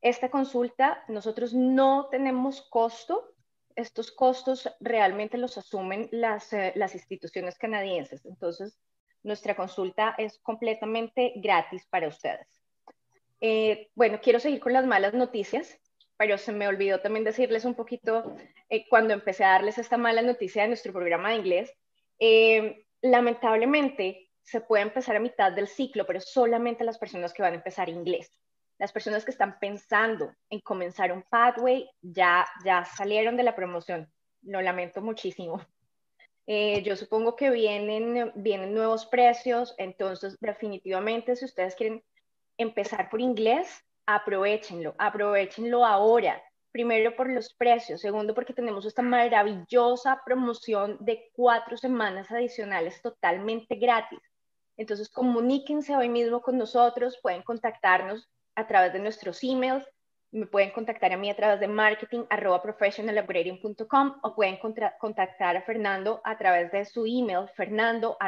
[0.00, 3.34] esta consulta, nosotros no tenemos costo,
[3.78, 8.26] estos costos realmente los asumen las, eh, las instituciones canadienses.
[8.26, 8.76] Entonces,
[9.22, 12.60] nuestra consulta es completamente gratis para ustedes.
[13.40, 15.78] Eh, bueno, quiero seguir con las malas noticias,
[16.16, 18.34] pero se me olvidó también decirles un poquito
[18.68, 21.72] eh, cuando empecé a darles esta mala noticia de nuestro programa de inglés.
[23.00, 27.56] lamentablemente, se puede empezar a mitad del ciclo, pero solamente las personas que van a
[27.56, 28.32] empezar inglés
[28.78, 34.10] las personas que están pensando en comenzar un pathway ya, ya salieron de la promoción.
[34.42, 35.60] Lo lamento muchísimo.
[36.46, 42.02] Eh, yo supongo que vienen, vienen nuevos precios, entonces definitivamente si ustedes quieren
[42.56, 46.42] empezar por inglés, aprovechenlo, aprovechenlo ahora.
[46.70, 53.74] Primero por los precios, segundo porque tenemos esta maravillosa promoción de cuatro semanas adicionales totalmente
[53.74, 54.20] gratis.
[54.76, 58.28] Entonces comuníquense hoy mismo con nosotros, pueden contactarnos
[58.58, 59.86] a través de nuestros emails.
[60.32, 62.24] Me pueden contactar a mí a través de marketing
[64.22, 64.58] o pueden
[65.00, 68.18] contactar a Fernando a través de su email fernando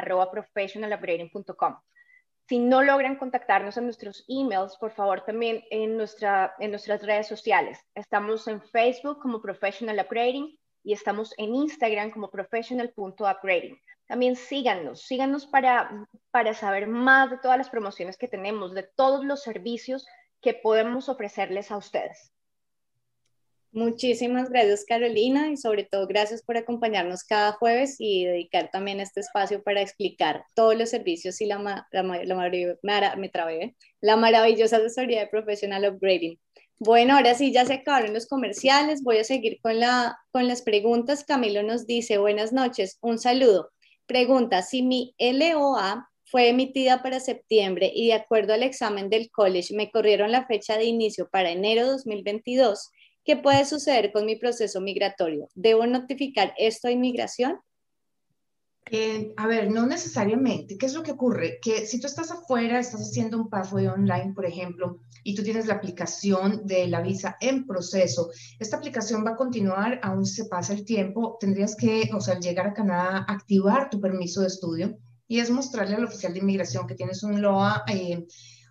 [2.47, 7.27] Si no logran contactarnos en nuestros emails, por favor también en, nuestra, en nuestras redes
[7.27, 7.77] sociales.
[7.93, 13.79] Estamos en Facebook como Professional Upgrading, y estamos en Instagram como professional.upgrading.
[14.07, 19.23] También síganos, síganos para, para saber más de todas las promociones que tenemos, de todos
[19.23, 20.05] los servicios
[20.41, 22.31] que podemos ofrecerles a ustedes.
[23.73, 29.21] Muchísimas gracias Carolina y sobre todo gracias por acompañarnos cada jueves y dedicar también este
[29.21, 32.25] espacio para explicar todos los servicios y la, la, me
[34.01, 36.37] la maravillosa asesoría de Professional Upgrading.
[36.79, 40.63] Bueno, ahora sí, ya se acabaron los comerciales, voy a seguir con, la, con las
[40.63, 41.23] preguntas.
[41.23, 43.69] Camilo nos dice, buenas noches, un saludo.
[44.07, 49.75] Pregunta, si mi LOA fue emitida para septiembre y de acuerdo al examen del college
[49.75, 52.89] me corrieron la fecha de inicio para enero 2022,
[53.23, 55.47] ¿Qué puede suceder con mi proceso migratorio?
[55.53, 57.59] ¿Debo notificar esto a inmigración?
[58.89, 60.75] Eh, a ver, no necesariamente.
[60.75, 61.59] ¿Qué es lo que ocurre?
[61.61, 65.67] Que si tú estás afuera, estás haciendo un pathway online, por ejemplo, y tú tienes
[65.67, 70.73] la aplicación de la visa en proceso, esta aplicación va a continuar aún se pasa
[70.73, 71.37] el tiempo.
[71.39, 74.97] Tendrías que, o sea, llegar a Canadá, activar tu permiso de estudio
[75.31, 77.85] y es mostrarle al oficial de inmigración que tienes un LOA.
[77.87, 78.27] Eh,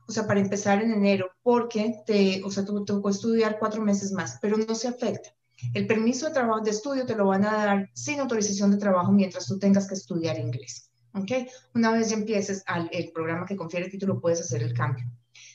[0.06, 4.12] o sea, para empezar en enero, porque te, o sea, tú tocó estudiar cuatro meses
[4.12, 5.30] más, pero no se afecta.
[5.72, 9.10] El permiso de trabajo de estudio te lo van a dar sin autorización de trabajo
[9.10, 10.90] mientras tú tengas que estudiar inglés.
[11.14, 11.48] ¿Ok?
[11.74, 15.06] Una vez ya empieces al, el programa que confiere el título, puedes hacer el cambio.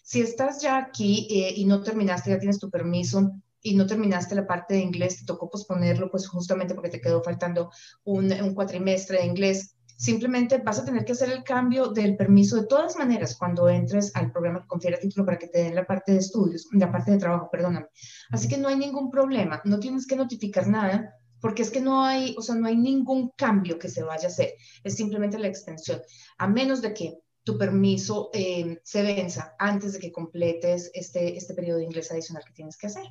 [0.02, 4.34] Si estás ya aquí eh, y no terminaste, ya tienes tu permiso y no terminaste
[4.34, 7.70] la parte de inglés, te tocó posponerlo, pues justamente porque te quedó faltando
[8.06, 12.58] un, un cuatrimestre de inglés, Simplemente vas a tener que hacer el cambio del permiso
[12.58, 15.86] de todas maneras cuando entres al programa que confiere título para que te den la
[15.86, 17.88] parte de estudios, la parte de trabajo, perdóname.
[18.32, 22.04] Así que no hay ningún problema, no tienes que notificar nada porque es que no
[22.04, 25.48] hay, o sea, no hay ningún cambio que se vaya a hacer, es simplemente la
[25.48, 26.02] extensión,
[26.38, 31.54] a menos de que tu permiso eh, se venza antes de que completes este, este
[31.54, 33.06] periodo de inglés adicional que tienes que hacer.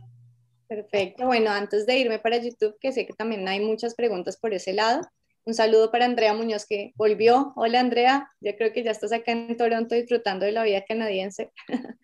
[0.66, 1.26] Perfecto.
[1.26, 4.72] Bueno, antes de irme para YouTube, que sé que también hay muchas preguntas por ese
[4.72, 5.02] lado,
[5.46, 7.52] un saludo para Andrea Muñoz que volvió.
[7.56, 11.52] Hola Andrea, ya creo que ya estás acá en Toronto disfrutando de la vida canadiense.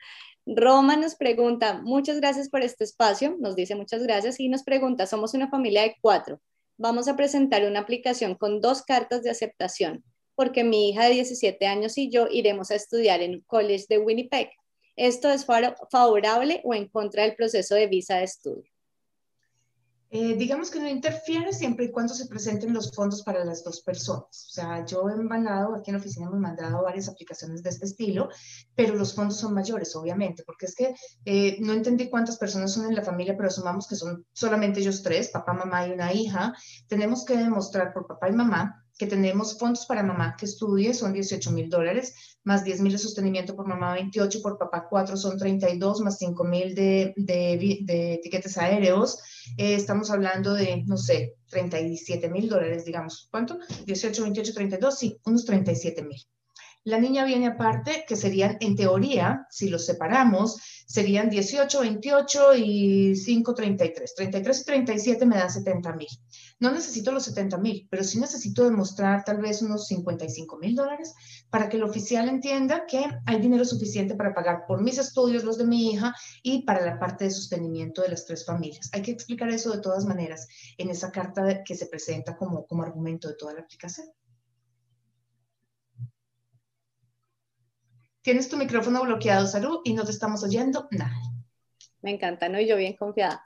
[0.47, 5.07] Roma nos pregunta, muchas gracias por este espacio, nos dice muchas gracias y nos pregunta,
[5.07, 6.41] somos una familia de cuatro,
[6.77, 10.03] vamos a presentar una aplicación con dos cartas de aceptación,
[10.35, 13.99] porque mi hija de 17 años y yo iremos a estudiar en un college de
[13.99, 14.51] Winnipeg.
[14.97, 18.71] ¿Esto es favorable o en contra del proceso de visa de estudio?
[20.13, 23.81] Eh, digamos que no interfiere siempre y cuando se presenten los fondos para las dos
[23.83, 24.47] personas.
[24.49, 27.87] O sea, yo he mandado, aquí en la oficina hemos mandado varias aplicaciones de este
[27.87, 28.29] estilo,
[28.75, 30.95] pero los fondos son mayores, obviamente, porque es que
[31.25, 35.03] eh, no entendí cuántas personas son en la familia, pero asumamos que son solamente ellos
[35.05, 36.55] tres, papá, mamá y una hija.
[36.89, 41.15] Tenemos que demostrar por papá y mamá que tenemos fondos para mamá que estudie, son
[41.15, 45.39] 18 mil dólares, más 10 mil de sostenimiento por mamá, 28, por papá 4 son
[45.39, 49.19] 32, más 5 mil de, de, de, etiquetes aéreos.
[49.57, 53.27] Eh, estamos hablando de, no sé, 37 mil dólares, digamos.
[53.31, 53.59] ¿Cuánto?
[53.87, 56.21] 18, 28, 32, sí, unos 37 mil.
[56.85, 63.15] La niña viene aparte, que serían, en teoría, si los separamos, serían 18, 28 y
[63.15, 64.15] 5, 33.
[64.15, 66.09] 33 y 37 me dan 70 mil.
[66.59, 71.15] No necesito los 70 mil, pero sí necesito demostrar tal vez unos 55 mil dólares
[71.51, 75.59] para que el oficial entienda que hay dinero suficiente para pagar por mis estudios, los
[75.59, 78.89] de mi hija, y para la parte de sostenimiento de las tres familias.
[78.93, 82.83] Hay que explicar eso de todas maneras en esa carta que se presenta como, como
[82.83, 84.09] argumento de toda la aplicación.
[88.23, 91.17] Tienes tu micrófono bloqueado, Salud, y no te estamos oyendo nada.
[92.03, 92.61] Me encanta, ¿no?
[92.61, 93.45] Y yo bien confiada.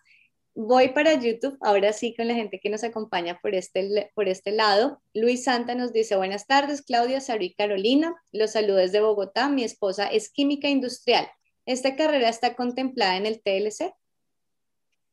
[0.57, 4.53] Voy para YouTube, ahora sí con la gente que nos acompaña por este, por este
[4.53, 5.01] lado.
[5.13, 8.15] Luis Santa nos dice, buenas tardes, Claudia, Saru y Carolina.
[8.33, 9.49] Los saludos de Bogotá.
[9.49, 11.29] Mi esposa es química industrial.
[11.67, 13.93] ¿Esta carrera está contemplada en el TLC?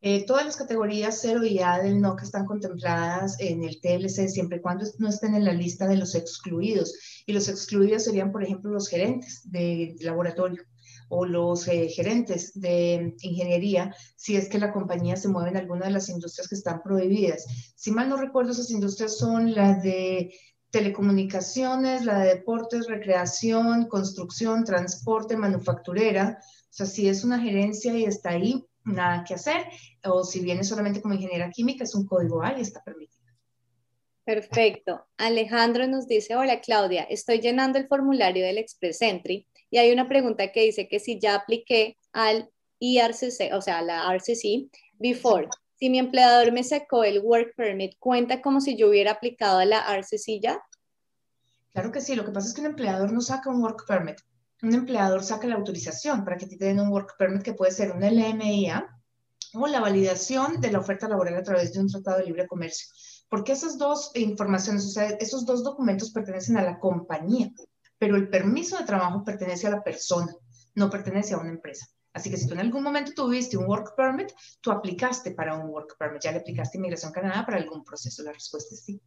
[0.03, 4.57] Eh, todas las categorías 0 y A del NOC están contempladas en el TLC siempre
[4.57, 7.23] y cuando no estén en la lista de los excluidos.
[7.27, 10.63] Y los excluidos serían, por ejemplo, los gerentes de laboratorio
[11.09, 15.85] o los eh, gerentes de ingeniería si es que la compañía se mueve en alguna
[15.85, 17.45] de las industrias que están prohibidas.
[17.75, 20.33] Si mal no recuerdo, esas industrias son las de
[20.71, 26.39] telecomunicaciones, la de deportes, recreación, construcción, transporte, manufacturera.
[26.41, 29.65] O sea, si es una gerencia y está ahí, nada que hacer,
[30.03, 33.21] o si viene solamente como ingeniera química, es un código A y está permitido.
[34.23, 35.07] Perfecto.
[35.17, 40.07] Alejandro nos dice, hola Claudia, estoy llenando el formulario del Express Entry y hay una
[40.07, 44.69] pregunta que dice que si ya apliqué al IRCC, o sea, a la RCC,
[44.99, 49.59] before, si mi empleador me sacó el Work Permit, ¿cuenta como si yo hubiera aplicado
[49.59, 50.61] a la RCC ya?
[51.71, 54.17] Claro que sí, lo que pasa es que un empleador no saca un Work Permit,
[54.61, 57.91] un empleador saca la autorización para que te den un work permit que puede ser
[57.91, 58.87] un LMIA
[59.53, 62.87] o la validación de la oferta laboral a través de un tratado de libre comercio.
[63.27, 67.51] Porque esas dos informaciones, o sea, esos dos documentos pertenecen a la compañía,
[67.97, 70.33] pero el permiso de trabajo pertenece a la persona,
[70.75, 71.87] no pertenece a una empresa.
[72.13, 75.69] Así que si tú en algún momento tuviste un work permit, tú aplicaste para un
[75.69, 78.21] work permit, ya le aplicaste Inmigración Canadá para algún proceso.
[78.23, 79.01] La respuesta es sí.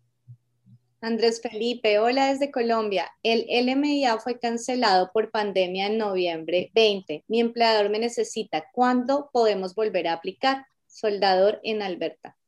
[1.05, 3.11] Andrés Felipe, hola desde Colombia.
[3.23, 7.27] El LMIA fue cancelado por pandemia en noviembre 20.
[7.29, 8.65] Mi empleador me necesita.
[8.73, 10.65] ¿Cuándo podemos volver a aplicar?
[10.87, 12.39] Soldador en Alberta.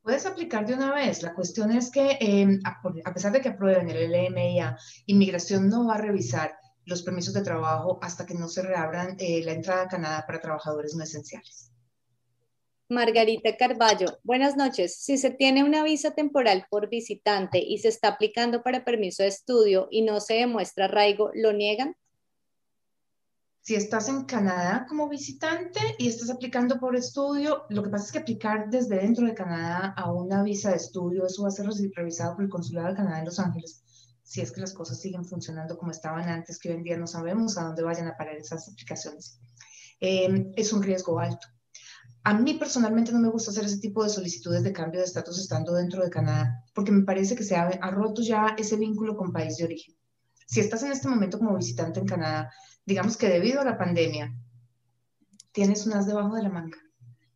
[0.00, 1.22] Puedes aplicar de una vez.
[1.22, 5.96] La cuestión es que em, a pesar de que aprueben el LMIA, inmigración no va
[5.96, 6.54] a revisar
[6.86, 10.40] los permisos de trabajo hasta que no se reabran eh, la entrada a Canadá para
[10.40, 11.69] trabajadores no esenciales.
[12.90, 14.96] Margarita Carballo, buenas noches.
[14.96, 19.28] Si se tiene una visa temporal por visitante y se está aplicando para permiso de
[19.28, 21.94] estudio y no se demuestra arraigo, ¿lo niegan?
[23.60, 28.12] Si estás en Canadá como visitante y estás aplicando por estudio, lo que pasa es
[28.12, 31.66] que aplicar desde dentro de Canadá a una visa de estudio, eso va a ser
[31.94, 33.84] revisado por el Consulado de Canadá en Los Ángeles
[34.30, 37.08] si es que las cosas siguen funcionando como estaban antes, que hoy en día no
[37.08, 39.40] sabemos a dónde vayan a parar esas aplicaciones.
[39.98, 41.48] Em, es un riesgo alto.
[42.22, 45.38] A mí personalmente no me gusta hacer ese tipo de solicitudes de cambio de estatus
[45.38, 49.32] estando dentro de Canadá, porque me parece que se ha, roto ya ese vínculo con
[49.32, 49.96] país de origen.
[50.46, 52.52] Si estás en este momento como visitante en Canadá,
[52.84, 54.34] digamos que debido a la pandemia,
[55.52, 56.76] tienes un as debajo de la manga,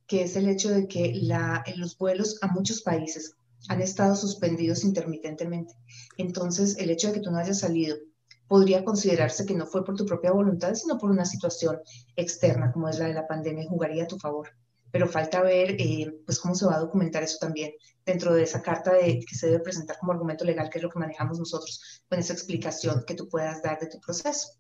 [0.07, 3.37] que es el hecho de que en los vuelos a muchos países
[3.69, 5.73] han estado suspendidos intermitentemente.
[6.19, 7.97] Entonces, el hecho de que tú no hayas salido
[8.49, 11.79] podría considerarse que no fue por tu propia voluntad, sino por una situación
[12.17, 14.51] externa, como es la de la pandemia, jugaría a tu favor.
[14.95, 17.73] Pero falta ver eh, pues cómo se va a documentar eso también
[18.07, 20.89] dentro de esa carta de, que se debe presentar como argumento legal, que es lo
[20.89, 24.53] que manejamos nosotros, con esa explicación que tú puedas dar de tu proceso.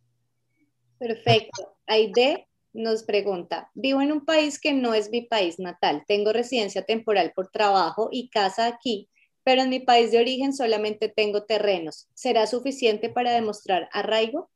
[0.99, 1.76] Perfecto.
[1.87, 6.85] Aide nos pregunta, vivo en un país que no es mi país natal, tengo residencia
[6.85, 9.09] temporal por trabajo y casa aquí,
[9.45, 12.09] pero en mi país de origen solamente tengo terrenos.
[12.14, 14.51] ¿Será suficiente para demostrar arraigo?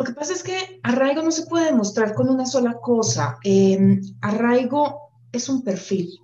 [0.00, 3.38] Lo que pasa es que arraigo no se puede demostrar con una sola cosa.
[3.44, 6.18] Em, arraigo es un perfil.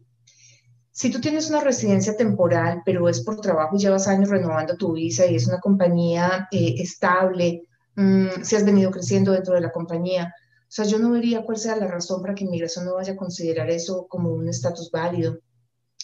[0.90, 4.94] Si tú tienes una residencia temporal, pero es por trabajo y llevas años renovando tu
[4.94, 9.72] visa y es una compañía eh, estable, Mm, si has venido creciendo dentro de la
[9.72, 10.34] compañía.
[10.62, 13.16] O sea, yo no vería cuál sea la razón para que inmigración no vaya a
[13.16, 15.38] considerar eso como un estatus válido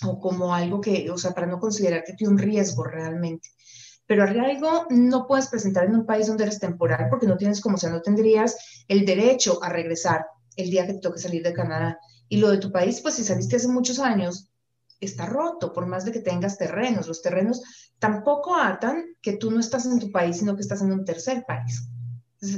[0.05, 3.51] o como algo que, o sea, para no considerar que tiene un riesgo realmente.
[4.13, 7.79] Pero algo no puedes presentar en un país donde eres temporal porque no tienes como,
[7.79, 11.99] sea, no tendrías el derecho a regresar el día que te toque salir de Canadá.
[12.29, 14.51] Y lo de tu país, pues si saliste hace muchos años,
[15.01, 17.09] está roto, por más de que tengas terrenos.
[17.09, 17.63] Los terrenos
[17.99, 21.47] tampoco atan que tú no estás en tu país, sino que estás en un tercer
[21.47, 21.89] país.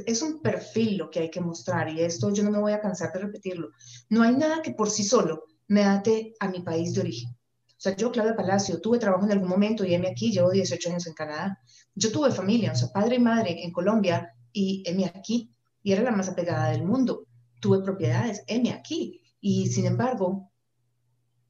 [0.06, 2.80] es un perfil lo que hay que mostrar y esto yo no me voy a
[2.80, 3.68] cansar de repetirlo.
[4.08, 7.36] No hay nada que por sí solo me ate a mi país de origen.
[7.84, 11.06] Sea, yo, Claudia Palacio, tuve trabajo en algún momento y heme aquí, llevo 18 años
[11.06, 11.60] en Canadá.
[11.94, 16.02] Yo tuve familia, o sea, padre y madre en Colombia y heme aquí, y era
[16.02, 17.26] la más apegada del mundo.
[17.60, 19.20] Tuve propiedades, heme aquí.
[19.38, 20.50] Y sin embargo,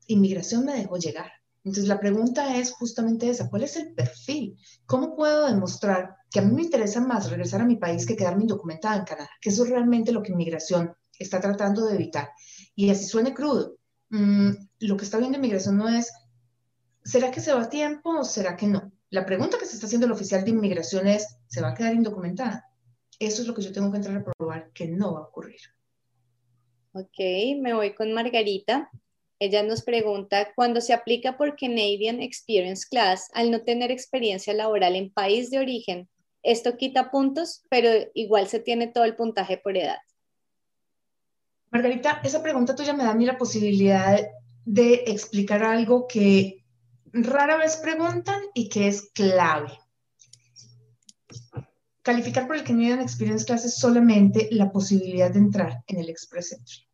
[0.09, 1.30] inmigración me dejó llegar.
[1.62, 4.59] Entonces la pregunta es justamente esa, ¿cuál es el perfil?
[4.87, 8.43] ¿Cómo puedo demostrar que a mí me interesa más regresar a mi país que quedarme
[8.43, 9.30] indocumentada en Canadá?
[9.41, 12.30] Que eso es realmente lo que inmigración está tratando de evitar.
[12.74, 13.76] Y así suene crudo,
[14.11, 16.11] mm, lo que está viendo inmigración no es,
[17.05, 18.90] ¿será que se va a tiempo o será que no?
[19.11, 21.94] La pregunta que se está haciendo el oficial de inmigración es, ¿se va a quedar
[21.94, 22.68] indocumentada?
[23.18, 25.61] Eso es lo que yo tengo que entrar a probar que no va a ocurrir.
[26.92, 27.18] Ok,
[27.61, 28.90] me voy con Margarita.
[29.38, 34.96] Ella nos pregunta, cuando se aplica por Canadian Experience Class, al no tener experiencia laboral
[34.96, 36.09] en país de origen,
[36.42, 39.98] esto quita puntos, pero igual se tiene todo el puntaje por edad.
[41.70, 44.20] Margarita, esa pregunta tuya me da a mí la posibilidad
[44.64, 46.63] de explicar algo que
[47.14, 49.78] rara vez preguntan y que es clave.
[52.02, 56.52] Calificar por el Canadian Experience Class es solamente la posibilidad de entrar en el Express
[56.52, 56.86] Entry.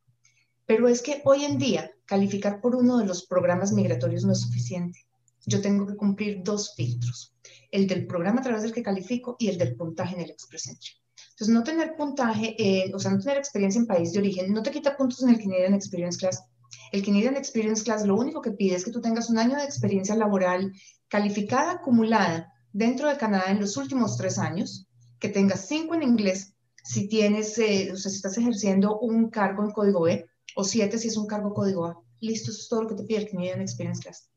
[0.67, 4.41] Pero es que hoy en día calificar por uno de los programas migratorios no es
[4.43, 5.01] suficiente.
[5.47, 7.35] Yo tengo que cumplir dos filtros,
[7.73, 10.69] el del programa a través del que califico y el del puntaje en el Express
[10.69, 10.91] Entry.
[11.31, 14.71] Entonces, no tener puntaje, o sea, no tener experiencia en país de origen, no te
[14.71, 16.45] quita puntos en el Canadian Experience Class.
[16.93, 19.65] El Canadian Experience Class lo único que pide es que tú tengas un año de
[19.65, 20.73] experiencia laboral
[21.09, 24.87] calificada, acumulada dentro de Canadá en los últimos tres años,
[25.19, 29.65] que tengas cinco en inglés, si tienes, eh, o sea, si estás ejerciendo un cargo
[29.65, 32.01] en código B, o siete si es un cargo código A.
[32.21, 34.31] Listo, eso es todo lo que te pide el Canadian Experience Class.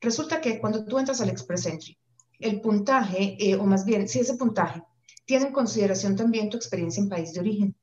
[0.00, 1.98] Resulta que cuando tú entras al Express Entry,
[2.38, 4.82] el puntaje, eh, o más bien, si ese puntaje
[5.26, 7.76] tiene en consideración también tu experiencia en país de origen.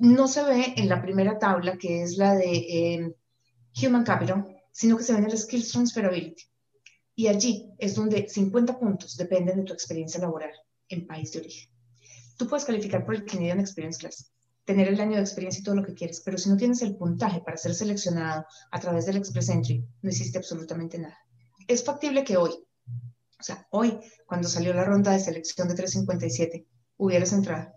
[0.00, 3.14] No se ve en la primera tabla, que es la de eh,
[3.82, 6.42] Human Capital, sino que se ve en el Skills Transferability.
[7.14, 10.52] Y allí es donde 50 puntos dependen de tu experiencia laboral
[10.88, 11.70] en país de origen.
[12.38, 14.32] Tú puedes calificar por el Canadian Experience Class,
[14.64, 16.96] tener el año de experiencia y todo lo que quieres, pero si no tienes el
[16.96, 21.18] puntaje para ser seleccionado a través del Express Entry, no hiciste absolutamente nada.
[21.68, 26.66] Es factible que hoy, o sea, hoy, cuando salió la ronda de selección de 357,
[26.96, 27.74] hubieras entrado,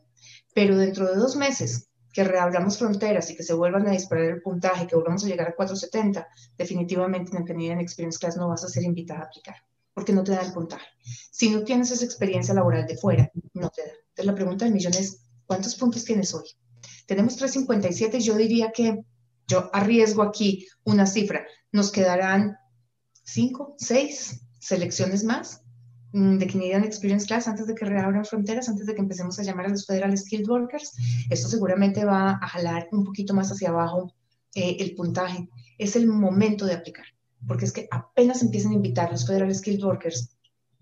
[0.55, 4.41] pero dentro de dos meses, que reabramos fronteras y que se vuelvan a disparar el
[4.41, 8.63] puntaje, que volvamos a llegar a 470, definitivamente en el Canadian Experience Class no vas
[8.63, 9.55] a ser invitada a aplicar,
[9.93, 10.85] porque no te da el puntaje.
[11.31, 13.91] Si no tienes esa experiencia laboral de fuera, no te da.
[14.09, 16.45] Entonces la pregunta del millón es, ¿cuántos puntos tienes hoy?
[17.07, 19.03] Tenemos 357 y yo diría que
[19.47, 21.45] yo arriesgo aquí una cifra.
[21.71, 22.57] Nos quedarán
[23.23, 25.62] 5, 6 selecciones más
[26.13, 29.65] de Canadian Experience Class antes de que reabran fronteras, antes de que empecemos a llamar
[29.65, 30.93] a los Federal Skilled Workers.
[31.29, 34.13] Esto seguramente va a jalar un poquito más hacia abajo
[34.53, 35.49] eh, el puntaje.
[35.79, 37.05] Es el momento de aplicar,
[37.47, 40.37] porque es que apenas empiezan a invitar los Federal Skilled Workers,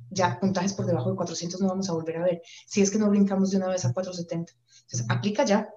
[0.09, 2.99] ya puntajes por debajo de 400 no vamos a volver a ver, si es que
[2.99, 4.51] no brincamos de una vez a 470.
[4.81, 5.69] Entonces, aplica ya,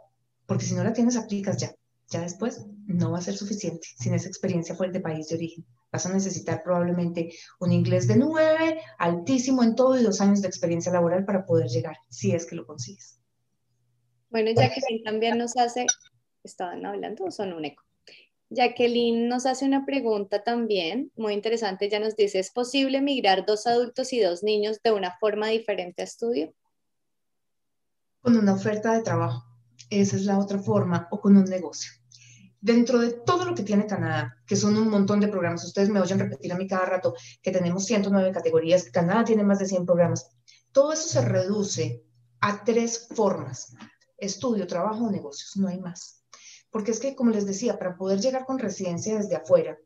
[0.47, 1.73] porque si no la tienes, aplicas ya.
[2.11, 5.65] Ya después no va a ser suficiente sin esa experiencia fuera de país de origen.
[5.95, 7.31] Vas a necesitar probablemente
[7.61, 11.69] un inglés de 9, altísimo en todo y dos años de experiencia laboral para poder
[11.69, 13.21] llegar, si es que lo consigues.
[14.29, 15.87] Bueno, Jacqueline también nos hace,
[16.43, 17.85] ¿estaban hablando o son un eco?
[18.51, 21.89] Jacqueline nos hace una pregunta también muy interesante.
[21.89, 26.03] Ya nos dice, ¿es posible migrar dos adultos y dos niños de una forma diferente
[26.03, 26.53] a estudio?
[28.21, 29.45] Con una oferta de trabajo.
[29.91, 31.93] Esa es la otra forma, o con un negocio
[32.65, 36.01] dentro de todo lo que tiene Canadá, que son un montón de programas, ustedes me
[36.01, 39.85] oyen repetir a mí cada rato que tenemos 109 categorías, Canadá tiene más de 100
[39.85, 40.31] programas,
[40.73, 42.03] todo eso se reduce
[42.41, 43.75] a tres formas,
[44.17, 46.25] estudio, trabajo negocios, no hay más.
[46.71, 49.77] Porque es que, como les decía, para poder llegar con residencia desde afuera,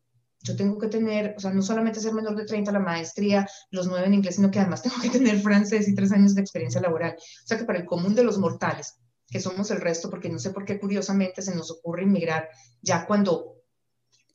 [0.43, 3.89] yo tengo que tener, o sea, no solamente ser menor de 30 la maestría, los
[3.89, 6.81] nueve en inglés, sino que además tengo que tener francés y tres años de experiencia
[6.81, 7.17] laboral.
[7.19, 9.01] O sea que para el común de los mortales,
[9.31, 12.49] que somos el resto, porque no sé por qué curiosamente se nos ocurre inmigrar
[12.81, 13.57] ya cuando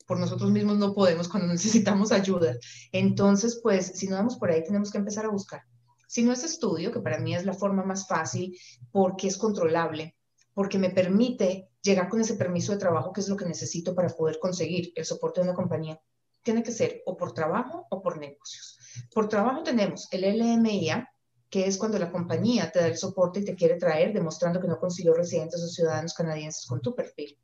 [0.06, 2.56] por nosotros mismos no podemos, cuando necesitamos ayuda.
[2.92, 5.62] Entonces, pues, si no vamos por ahí, tenemos que empezar a buscar.
[6.06, 8.56] Si no es estudio, que para mí es la forma más fácil
[8.92, 10.16] porque es controlable,
[10.52, 14.08] porque me permite llegar con ese permiso de trabajo, que es lo que necesito para
[14.08, 16.00] poder conseguir el soporte de una compañía,
[16.42, 18.78] tiene que ser o por trabajo o por negocios.
[19.12, 21.08] Por trabajo tenemos el LMIA,
[21.54, 24.66] que es cuando la compañía te da el soporte y te quiere traer, demostrando que
[24.66, 27.38] no consiguió residentes o ciudadanos canadienses con tu perfil.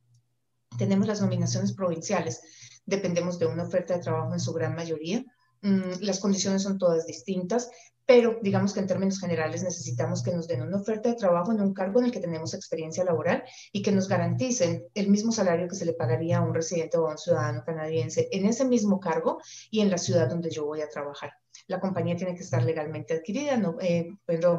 [0.77, 2.41] Tenemos las nominaciones provinciales,
[2.85, 5.25] dependemos de una oferta de trabajo en su gran mayoría.
[5.63, 7.71] Mm, las condiciones son todas distintas,
[8.05, 11.61] pero digamos que en términos generales necesitamos que nos den una oferta de trabajo en
[11.61, 15.69] un cargo en el que tenemos experiencia laboral y que nos garanticen el mismo salario
[15.69, 18.99] que se le pagaría a un residente o a un ciudadano canadiense en ese mismo
[18.99, 19.39] cargo
[19.71, 21.31] y en la ciudad donde yo voy a trabajar
[21.71, 24.09] la compañía tiene que estar legalmente adquirida, no, eh,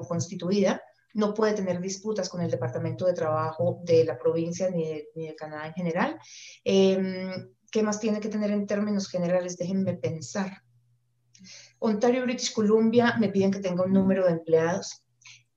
[0.07, 0.81] constituida,
[1.13, 5.67] no puede tener disputas con el Departamento de Trabajo de la provincia ni de, Canadá
[5.67, 6.17] en general.
[6.63, 9.57] Em, ¿Qué más tiene que tener en términos generales?
[9.57, 10.61] Déjenme pensar.
[11.79, 15.03] Ontario, British Columbia me piden que tenga un número de empleados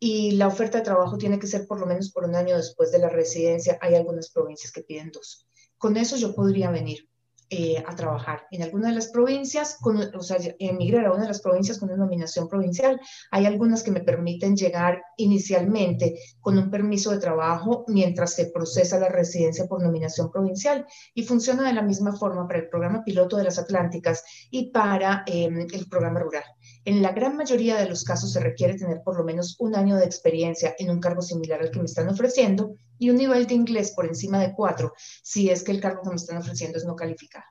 [0.00, 2.90] y la oferta de trabajo tiene que ser por lo menos por un año después
[2.90, 3.78] de la residencia.
[3.80, 5.46] Hay algunas provincias que piden dos.
[5.78, 7.08] Con eso yo podría venir.
[7.50, 11.28] Eh, a trabajar en alguna de las provincias, con, o sea, emigrar a una de
[11.28, 12.98] las provincias con una nominación provincial.
[13.30, 18.98] Hay algunas que me permiten llegar inicialmente con un permiso de trabajo mientras se procesa
[18.98, 23.36] la residencia por nominación provincial y funciona de la misma forma para el programa piloto
[23.36, 26.44] de las Atlánticas y para em, el programa rural.
[26.86, 29.96] En la gran mayoría de los casos se requiere tener por lo menos un año
[29.96, 33.54] de experiencia en un cargo similar al que me están ofreciendo y un nivel de
[33.54, 36.84] inglés por encima de cuatro si es que el cargo que me están ofreciendo es
[36.84, 37.46] no calificado.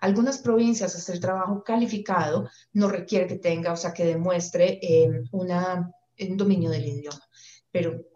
[0.00, 5.90] Algunas provincias hacer trabajo calificado no requiere que tenga, o sea, que demuestre em, una,
[6.20, 7.22] un dominio del idioma,
[7.70, 8.06] pero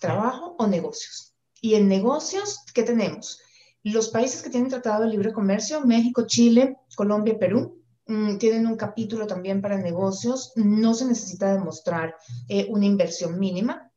[0.00, 1.34] trabajo o negocios.
[1.60, 3.40] Y en negocios, ¿qué tenemos?
[3.82, 7.77] Los países que tienen tratado de libre comercio, México, Chile, Colombia, Perú,
[8.38, 10.52] tienen un capítulo también para negocios.
[10.56, 12.16] No se necesita demostrar
[12.48, 13.90] eh, una inversión mínima.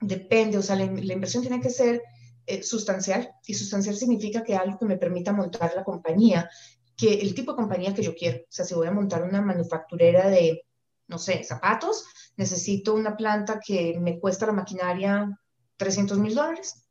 [0.00, 2.02] Depende, o sea, la, inversión tiene que ser
[2.46, 6.50] eh, sustancial y sustancial significa que algo que me permita montar la compañía,
[6.96, 8.38] que el tipo de compañía que yo quiero.
[8.38, 10.66] O sea, si voy a montar una manufacturera de,
[11.06, 12.04] no sé, zapatos,
[12.36, 15.38] necesito una planta que me cuesta la maquinaria
[15.76, 16.86] 300 mil dólares.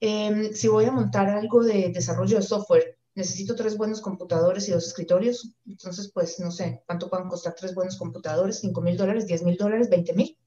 [0.00, 4.70] Em, si voy a montar algo de desarrollo de software, necesito tres buenos computadores y
[4.70, 8.60] dos escritorios, entonces pues no sé, ¿cuánto pueden costar tres buenos computadores?
[8.60, 9.26] ¿Cinco mil dólares?
[9.26, 9.90] ¿Diez mil dólares?
[9.90, 10.38] ¿Veinte mil?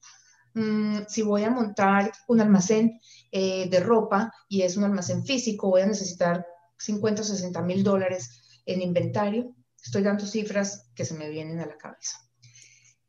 [0.53, 2.97] mm, si voy a montar un almacén
[3.29, 6.45] eh, de ropa y es un almacén físico, voy a necesitar
[6.77, 9.53] 50 o 60 mil dólares en inventario.
[9.83, 12.17] Estoy dando cifras que se me vienen a la cabeza.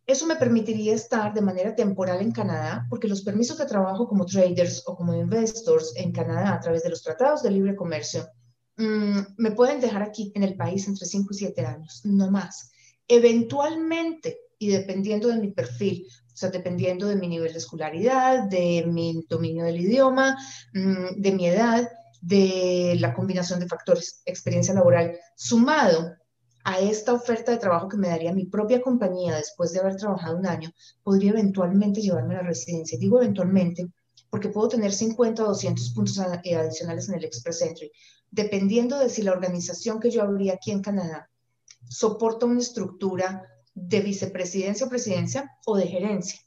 [0.04, 4.26] Eso me permitiría estar de manera temporal en Canadá, porque los permisos de trabajo como
[4.26, 8.28] traders o como investors en Canadá a través de los tratados de libre comercio
[8.82, 12.72] mm, me pueden dejar aquí en el país entre 5 y 7 años, no más.
[13.08, 18.84] Eventualmente, y dependiendo de mi perfil, o sea, dependiendo de mi nivel de escolaridad, de
[18.86, 20.36] mi dominio del idioma,
[20.72, 21.88] mm, de mi edad,
[22.20, 26.14] de la combinación de factores, experiencia laboral, sumado
[26.64, 30.36] a esta oferta de trabajo que me daría mi propia compañía después de haber trabajado
[30.36, 30.70] un año,
[31.02, 32.98] podría eventualmente llevarme a la residencia.
[32.98, 33.88] Digo eventualmente
[34.30, 37.90] porque puedo tener 50 o 200 puntos eh, adicionales en el Express Entry,
[38.32, 41.30] dependiendo de si la organización que yo abrí aquí en Canadá
[41.88, 46.40] soporta una estructura de vicepresidencia o presidencia o de gerencia,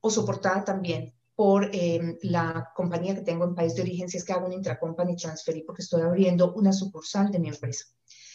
[0.00, 4.24] o soportada también por em, la compañía que tengo en país de origen si es
[4.24, 7.86] que hago un intracompany transfer y porque estoy abriendo una sucursal de mi empresa.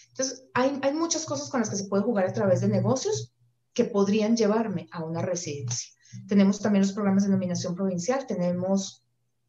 [0.09, 3.33] Entonces, hay, hay muchas cosas con las que se puede jugar a través de negocios
[3.73, 5.89] que podrían llevarme a una residencia.
[6.29, 9.05] Tenemos también los programas de nominación provincial, tenemos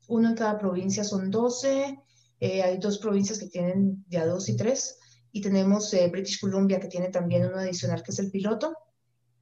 [0.09, 2.01] uno en cada provincia, son 12,
[2.41, 4.99] eh, hay dos provincias que tienen ya dos y tres,
[5.33, 8.75] y tenemos eh, British Columbia que tiene también uno adicional que es el piloto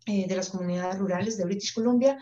[0.06, 2.18] eh, de las comunidades rurales de British Columbia.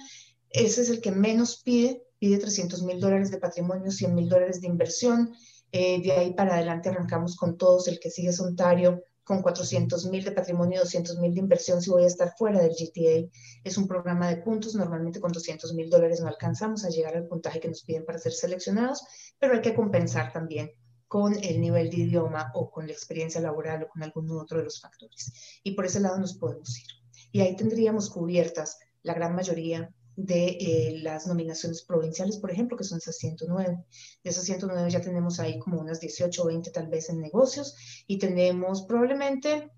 [0.50, 4.60] Ese es el que menos pide, pide 300 mil dólares de patrimonio, 100 mil dólares
[4.60, 5.32] de inversión,
[5.72, 7.88] de ahí para adelante arrancamos con todos.
[7.88, 11.80] El que sigue es Ontario con 400 mil de patrimonio y 200 mil de inversión
[11.80, 13.30] si voy a estar fuera del GTA.
[13.64, 14.74] Es un programa de puntos.
[14.74, 18.18] Normalmente con 200 mil dólares no alcanzamos a llegar al puntaje que nos piden para
[18.18, 19.04] ser seleccionados,
[19.38, 20.72] pero hay que compensar también
[21.06, 24.64] con el nivel de idioma o con la experiencia laboral o con algún otro de
[24.64, 25.60] los factores.
[25.62, 26.86] Y por ese lado nos podemos ir.
[27.30, 32.84] Y ahí tendríamos cubiertas la gran mayoría de eh, las nominaciones provinciales, por ejemplo, que
[32.84, 33.78] son esas 109.
[34.22, 38.04] De esas 109 ya tenemos ahí como unas 18 o 20 tal vez en negocios
[38.06, 39.70] y tenemos probablemente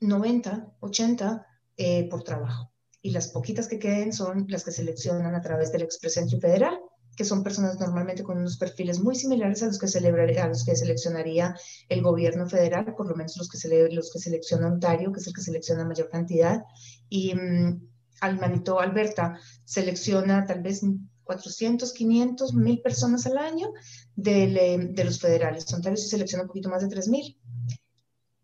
[0.00, 1.46] 90, 80
[1.76, 2.72] eh, por trabajo.
[3.00, 6.78] Y las poquitas que queden son las que seleccionan a través del Express Entry Federal,
[7.16, 10.76] que son personas normalmente con unos perfiles muy similares a los que, a los que
[10.76, 11.54] seleccionaría
[11.88, 15.34] el gobierno federal, por lo menos los que, los que selecciona Ontario, que es el
[15.34, 16.62] que selecciona mayor cantidad.
[17.08, 20.82] Y mm, al Manito Alberta selecciona tal vez
[21.24, 23.72] 400, 500, 1000 personas al año
[24.16, 25.72] de, de los federales.
[25.72, 27.38] Ontario se selecciona un poquito más de 3000.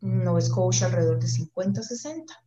[0.00, 2.44] Nova Scotia alrededor de 50, 60.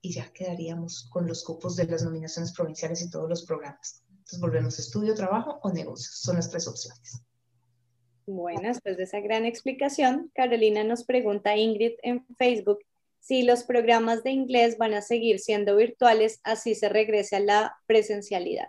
[0.00, 4.02] Y ya quedaríamos con los cupos de las nominaciones provinciales y todos los programas.
[4.08, 6.18] Entonces volvemos a estudio, trabajo o negocios.
[6.20, 7.22] Son las tres opciones.
[8.26, 12.80] Bueno, después de esa gran explicación, Carolina nos pregunta Ingrid en Facebook
[13.26, 17.76] si los programas de inglés van a seguir siendo virtuales, así se regrese a la
[17.86, 18.68] presencialidad.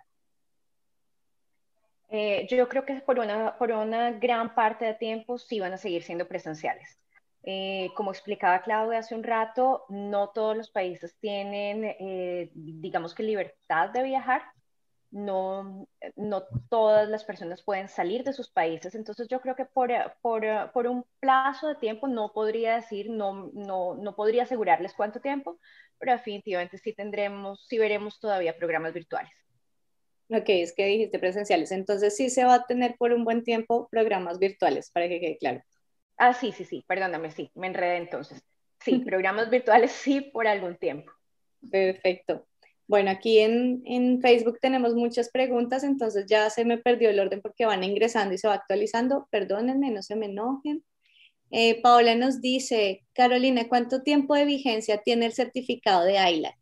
[2.10, 5.78] Eh, yo creo que por una, por una gran parte de tiempo sí van a
[5.78, 6.98] seguir siendo presenciales.
[7.44, 13.22] Eh, como explicaba Claudia hace un rato, no todos los países tienen, eh, digamos que
[13.22, 14.42] libertad de viajar
[15.12, 18.96] no, no todas las personas pueden salir de sus países.
[18.96, 19.92] Entonces yo creo que por,
[20.22, 20.44] por,
[20.74, 25.60] por un plazo de tiempo no podría decir, no, no, no, podría asegurarles cuánto tiempo,
[26.00, 29.32] pero definitivamente sí tendremos, sí veremos todavía programas virtuales.
[30.30, 33.88] Ok, es que dijiste presenciales, entonces sí se va a tener por un buen tiempo
[33.90, 35.64] programas virtuales, para que quede claro.
[36.18, 38.44] Ah, sí, sí, sí, perdóname, sí, me enredé entonces.
[38.82, 41.12] Sí, programas virtuales sí por algún tiempo.
[41.72, 42.46] Perfecto.
[42.88, 47.66] Bueno, aquí en, Facebook tenemos muchas preguntas, entonces ya se me perdió el orden porque
[47.66, 49.28] van ingresando y se va actualizando.
[49.30, 50.84] Perdónenme, no se me enojen.
[51.52, 56.56] Eh, Paola nos dice, Carolina, ¿cuánto tiempo de vigencia tiene el certificado de ILAC?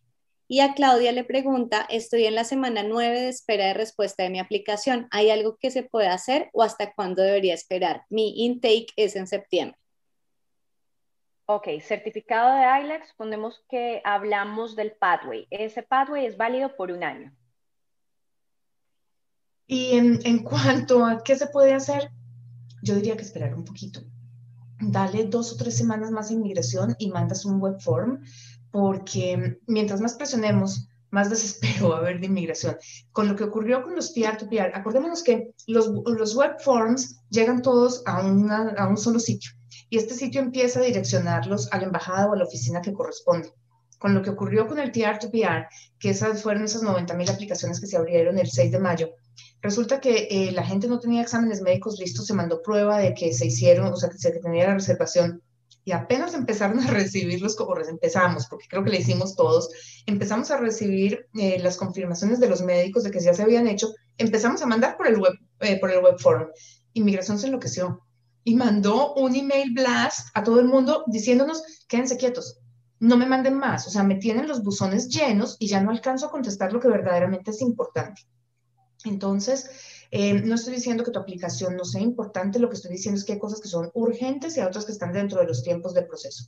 [0.48, 4.30] Y a Claudia le pregunta, estoy en la semana 9 de espera de respuesta de
[4.30, 5.08] mi aplicación.
[5.12, 8.04] ¿Hay algo que se pueda hacer o hasta cuándo debería esperar?
[8.10, 9.78] Mi intake es en septiembre.
[11.48, 15.46] Ok, certificado de ILEX, ponemos que hablamos del pathway.
[15.52, 17.32] Ese pathway es válido por un año.
[19.68, 22.10] Y en, cuanto a qué se puede hacer,
[22.82, 24.02] yo diría que esperar un poquito.
[24.80, 28.24] Dale dos o tres semanas más en migración y mandas un web form,
[28.72, 32.76] porque mientras más presionemos, más desespero va a haber de inmigración.
[33.12, 38.02] Con lo que ocurrió con los peer-to-peer, acordémonos que los, los, web forms llegan todos
[38.08, 39.52] a, a un solo sitio
[39.90, 43.54] y este sitio empieza a direccionarlos a la embajada o a la oficina que corresponde.
[43.98, 45.68] Con lo que ocurrió con el TR2PR,
[46.00, 49.10] que esas fueron esas 90 mil aplicaciones que se abrieron el 6 de mayo,
[49.62, 53.34] resulta que eh, la gente no tenía exámenes médicos listos, se mandó prueba de que
[53.34, 55.42] se hicieron, o sea, que se tenía la reservación
[55.86, 59.70] y apenas empezaron a recibirlos, como empezamos, porque creo que le hicimos todos,
[60.06, 63.94] empezamos a recibir eh, las confirmaciones de los médicos de que ya se habían hecho,
[64.18, 66.48] empezamos a mandar por el web, eh, por el web forum.
[66.94, 68.05] Inmigración se enloqueció
[68.46, 72.60] y mandó un email blast a todo el mundo diciéndonos, quédense quietos,
[73.00, 76.28] no me manden más, o sea, me tienen los buzones llenos y ya no alcanzo
[76.28, 78.22] a contestar lo que verdaderamente es importante.
[79.04, 79.70] Entonces,
[80.12, 83.26] eh, no estoy diciendo que tu aplicación no sea importante, lo que estoy diciendo es
[83.26, 85.96] que hay cosas que son urgentes y hay otras que están dentro de los tiempos
[85.96, 86.46] de proceso.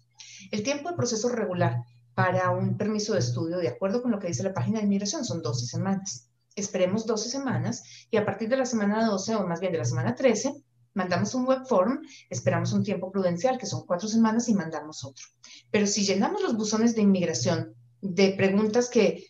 [0.51, 1.83] El tiempo de proceso regular
[2.13, 5.25] para un permiso de estudio, de acuerdo con lo que dice la página de inmigración,
[5.25, 6.29] son 12 semanas.
[6.55, 9.85] Esperemos 12 semanas y a partir de la semana 12 o más bien de la
[9.85, 10.53] semana 13,
[10.97, 15.25] mandamos un web form, esperamos un tiempo prudencial, que son cuatro semanas, y mandamos otro.
[15.69, 19.23] Pero si llenamos los buzones de inmigración de preguntas que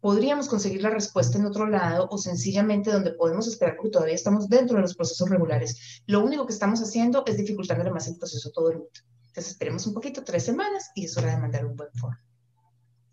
[0.00, 4.48] podríamos conseguir la respuesta en otro lado o sencillamente donde podemos esperar porque todavía estamos
[4.48, 6.02] dentro de los procesos regulares.
[6.06, 9.00] Lo único que estamos haciendo es dificultándole más el proceso todo el mundo.
[9.28, 12.16] Entonces esperemos un poquito, tres semanas, y es hora de mandar un web form.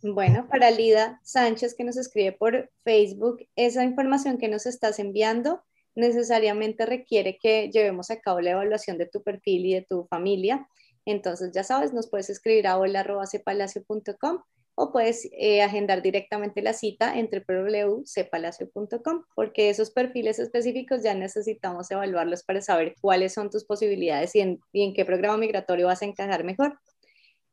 [0.01, 5.64] Bueno, para Lida Sánchez que nos escribe por Facebook, esa información que nos estás enviando
[5.96, 10.68] necesariamente requiere que llevemos a cabo la evaluación de tu perfil y de tu familia.
[11.06, 14.39] Entonces, ya sabes, nos puedes escribir a hola.cepalacio.com
[14.76, 21.91] o puedes eh, agendar directamente la cita entre www.cepalacio.com porque esos perfiles específicos ya necesitamos
[21.91, 24.60] evaluarlos para saber cuáles son tus posibilidades y en,
[24.94, 26.80] qué programa migratorio vas a encajar mejor.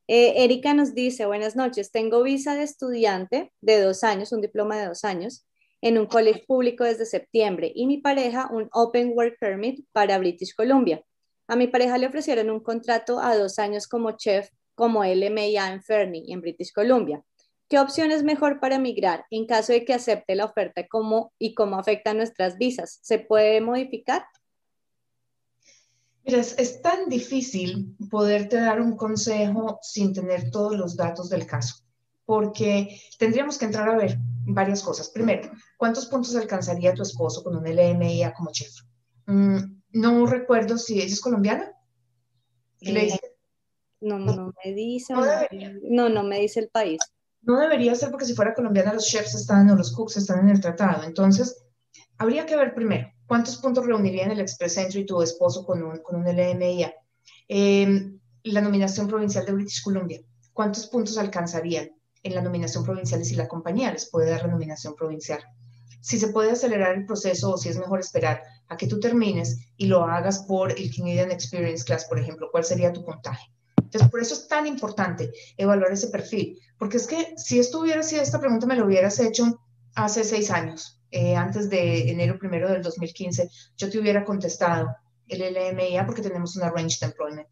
[0.08, 4.78] Eh, Erika nos dice, buenas noches, tengo visa de estudiante de dos años, un diploma
[4.78, 5.46] de dos años,
[5.80, 10.54] en un colegio público desde septiembre y mi pareja un Open Work Permit para British
[10.54, 11.04] Columbia.
[11.48, 15.82] A mi pareja le ofrecieron un contrato a dos años como chef como LMIA en
[15.82, 17.22] Fernie, en British Columbia.
[17.68, 21.54] ¿Qué opción es mejor para migrar en caso de que acepte la oferta cómo, y
[21.54, 22.98] cómo afecta nuestras visas?
[23.02, 24.24] ¿Se puede modificar?
[26.24, 31.76] Mira, es, tan difícil poderte dar un consejo sin tener todos los datos del caso,
[32.30, 34.16] porque tendríamos que entrar a ver
[34.46, 35.10] varias cosas.
[35.10, 38.72] Primero, ¿cuántos puntos alcanzaría tu esposo con un LMIA como chef?
[39.26, 39.58] Mm,
[39.94, 41.72] no recuerdo si ella es colombiana.
[42.78, 43.20] ¿Qué le dice?
[44.00, 45.12] No, no me dice.
[45.82, 47.00] No, no, me dice el país.
[47.42, 50.50] No debería ser porque si fuera colombiana los chefs están o los cooks están en
[50.50, 51.02] el tratado.
[51.02, 51.64] Entonces,
[52.16, 55.98] habría que ver primero cuántos puntos reuniría en el Express Entry tu esposo con un,
[55.98, 56.94] con un LMIA.
[57.48, 60.20] Em, la nominación provincial de British Columbia,
[60.52, 61.90] ¿cuántos puntos alcanzarían
[62.22, 65.42] en la nominación provincial y si la compañía les puede dar la nominación provincial?
[66.00, 69.58] Si se puede acelerar el proceso o si es mejor esperar a que tú termines
[69.76, 73.50] y lo hagas por el Canadian Experience Class, por ejemplo, ¿cuál sería tu puntaje?
[73.76, 78.02] Entonces, por eso es tan importante evaluar ese perfil, porque es que si esto hubiera
[78.02, 79.60] sido, esta pregunta me lo hubieras hecho
[79.94, 84.94] hace seis años, eh, antes de enero primero del 2015, yo te hubiera contestado
[85.26, 87.48] el LMIA porque tenemos una range de employment.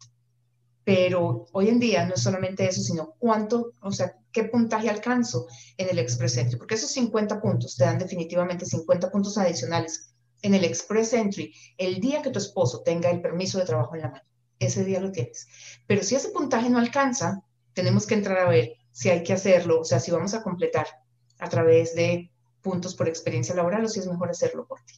[0.91, 5.45] Pero hoy en día no es solamente eso, sino cuánto, o sea, qué puntaje alcanzo
[5.77, 10.55] en el Express Entry, porque esos 50 puntos te dan definitivamente 50 puntos adicionales en
[10.55, 14.09] el Express Entry el día que tu esposo tenga el permiso de trabajo en la
[14.09, 14.23] mano
[14.59, 15.47] ese día lo tienes.
[15.87, 19.81] Pero si ese puntaje no alcanza, tenemos que entrar a ver si hay que hacerlo,
[19.81, 20.87] o sea, si vamos a completar
[21.39, 22.31] a través de
[22.61, 24.95] puntos por experiencia laboral o si es mejor hacerlo por ti.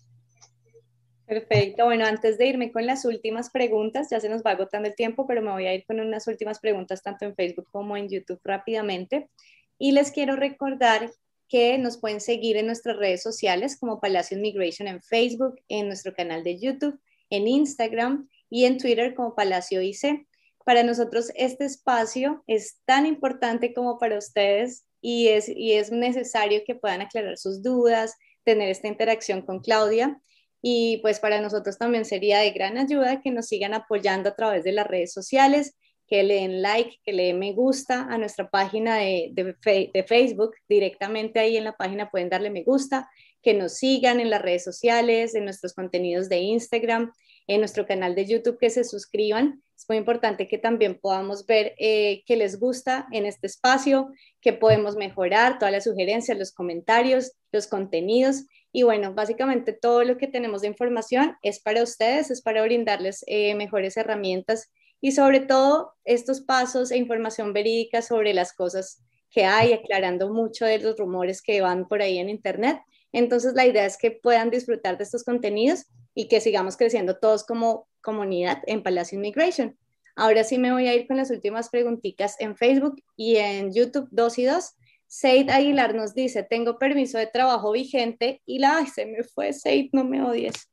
[1.32, 1.86] Perfecto.
[1.86, 5.26] Bueno, antes de irme con las últimas preguntas, ya se nos va agotando el tiempo,
[5.26, 8.42] pero me voy a ir con unas últimas preguntas tanto en Facebook como en YouTube
[8.44, 9.30] rápidamente.
[9.78, 11.10] Y les quiero recordar
[11.48, 16.14] que nos pueden seguir en nuestras redes sociales como Palacio Immigration en Facebook, en nuestro
[16.14, 20.28] canal de YouTube, en Instagram y en Twitter como Palacio IC.
[20.66, 26.64] Para nosotros este espacio es tan importante como para ustedes y es, y es necesario
[26.68, 30.22] que puedan aclarar sus dudas, tener esta interacción con Claudia.
[30.62, 34.64] Y pues para nosotros también sería de gran ayuda que nos sigan apoyando a través
[34.64, 35.76] de las redes sociales,
[36.08, 40.56] que le den like, que le den me gusta a nuestra página de, de, Facebook.
[40.68, 43.10] Directamente ahí en la página pueden darle me gusta,
[43.42, 47.12] que nos sigan en las redes sociales, en nuestros contenidos de Instagram
[47.48, 49.62] en nuestro canal de YouTube, que se suscriban.
[49.76, 54.54] Es muy importante que también podamos ver eh, qué les gusta en este espacio, qué
[54.54, 58.46] podemos mejorar, todas las sugerencias, los comentarios, los contenidos.
[58.72, 63.24] Y bueno, básicamente todo lo que tenemos de información es para ustedes, es para brindarles
[63.28, 69.46] eh, mejores herramientas y sobre todo estos pasos e información verídica sobre las cosas que
[69.46, 72.80] hay, aclarando mucho de los rumores que van por ahí en Internet.
[73.12, 77.46] Entonces, la idea es que puedan disfrutar de estos contenidos y que sigamos creciendo todos
[77.46, 79.78] como comunidad en Palacio Immigration.
[80.16, 84.08] Ahora sí me voy a ir con las últimas preguntitas en Facebook y en YouTube
[84.12, 84.76] 2 y 2.
[85.14, 89.52] Seid Aguilar nos dice, tengo permiso de trabajo vigente y la, ay, se me fue,
[89.52, 90.72] Seid, no me odies.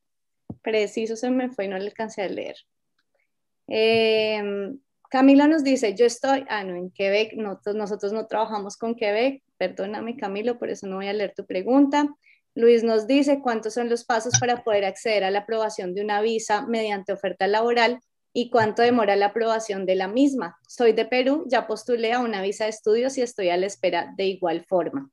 [0.62, 2.54] Preciso se me fue y no le alcancé a leer.
[3.66, 4.78] Em,
[5.10, 9.42] Camila nos dice, yo estoy, ah, no, en Quebec, nosotros, nosotros no trabajamos con Quebec,
[9.56, 12.06] perdóname Camilo, por eso no voy a leer tu pregunta.
[12.54, 16.20] Luis nos dice cuántos son los pasos para poder acceder a la aprobación de una
[16.20, 17.98] visa mediante oferta laboral
[18.40, 20.58] y cuánto demora la aprobación de la misma.
[20.68, 24.14] Soy de Perú, ya postulé a una visa de estudios y estoy a la espera
[24.16, 25.10] de igual forma.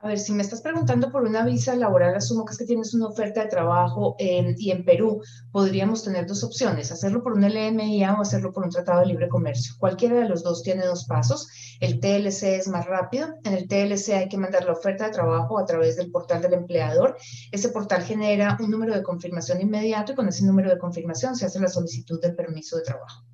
[0.00, 2.92] A ver, si me estás preguntando por una visa laboral, asumo que es que tienes
[2.92, 8.14] una oferta de trabajo y en Perú podríamos tener dos opciones, hacerlo por un LMIA
[8.14, 9.74] o hacerlo por un tratado de libre comercio.
[9.78, 11.48] Cualquiera de los dos tiene dos pasos.
[11.80, 13.28] El TLC es más rápido.
[13.44, 16.52] En el TLC hay que mandar la oferta de trabajo a través del portal del
[16.52, 17.16] empleador.
[17.50, 21.46] Ese portal genera un número de confirmación inmediato y con ese número de confirmación se
[21.46, 23.24] hace la solicitud del permiso de trabajo.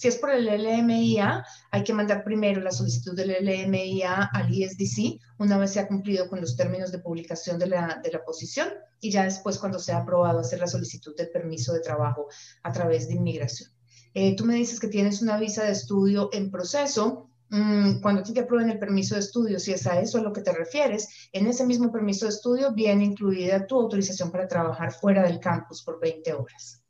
[0.00, 5.20] Si es por el LMIA, hay que mandar primero la solicitud del LMIA al ISDC
[5.36, 8.70] una vez se ha cumplido con los términos de publicación de la, de la posición
[8.98, 12.28] y ya después cuando sea aprobado hacer la solicitud del permiso de trabajo
[12.62, 13.72] a través de inmigración.
[14.14, 17.28] Eh, tú me dices que tienes una visa de estudio en proceso.
[17.50, 20.40] Mm, cuando te aprueben el permiso de estudio, si es a eso a lo que
[20.40, 25.24] te refieres, en ese mismo permiso de estudio viene incluida tu autorización para trabajar fuera
[25.24, 26.82] del campus por 20 horas.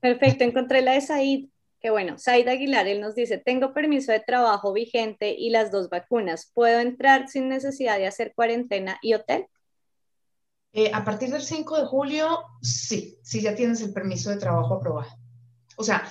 [0.00, 1.51] Perfecto, encontré la de Said
[1.82, 5.90] que bueno, Said Aguilar, él nos dice, tengo permiso de trabajo vigente y las dos
[5.90, 9.46] vacunas, ¿puedo entrar sin necesidad de hacer cuarentena y hotel?
[10.72, 14.74] Eh, a partir del 5 de julio, sí, sí ya tienes el permiso de trabajo
[14.74, 15.10] aprobado.
[15.76, 16.08] O sea,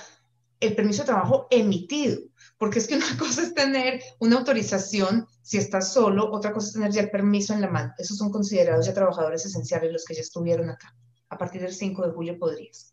[0.60, 2.20] el permiso de trabajo emitido,
[2.58, 6.74] porque es que una cosa es tener una autorización si estás solo, otra cosa es
[6.74, 7.94] tener ya el permiso en la mano.
[7.98, 10.94] Esos son considerados ya trabajadores esenciales los que ya estuvieron acá.
[11.30, 12.91] A partir del 5 de julio podrías.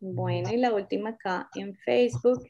[0.00, 2.42] Bueno, y la última acá en Facebook,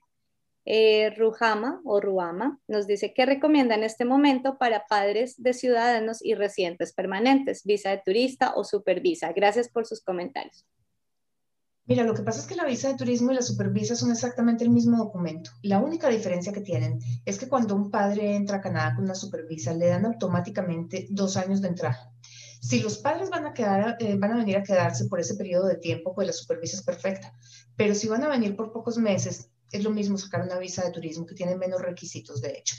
[0.65, 6.25] eh, Rujama o Ruama nos dice que recomienda en este momento para padres de ciudadanos
[6.25, 9.33] y residentes permanentes, visa de turista o supervisa.
[9.33, 10.65] Gracias por sus comentarios.
[11.87, 14.63] Mira, lo que pasa es que la visa de turismo y la supervisa son exactamente
[14.63, 15.51] el mismo documento.
[15.63, 19.17] La única diferencia que tienen es que cuando un padre entra a Canadá con una
[19.17, 22.13] supervisa, le dan automáticamente dos años de entrada.
[22.61, 25.67] Si los padres van a, quedar, eh, van a venir a quedarse por ese periodo
[25.67, 27.35] de tiempo, pues la supervisa es perfecta.
[27.75, 30.91] Pero si van a venir por pocos meses, es lo mismo sacar una visa de
[30.91, 32.77] turismo que tiene menos requisitos, de hecho.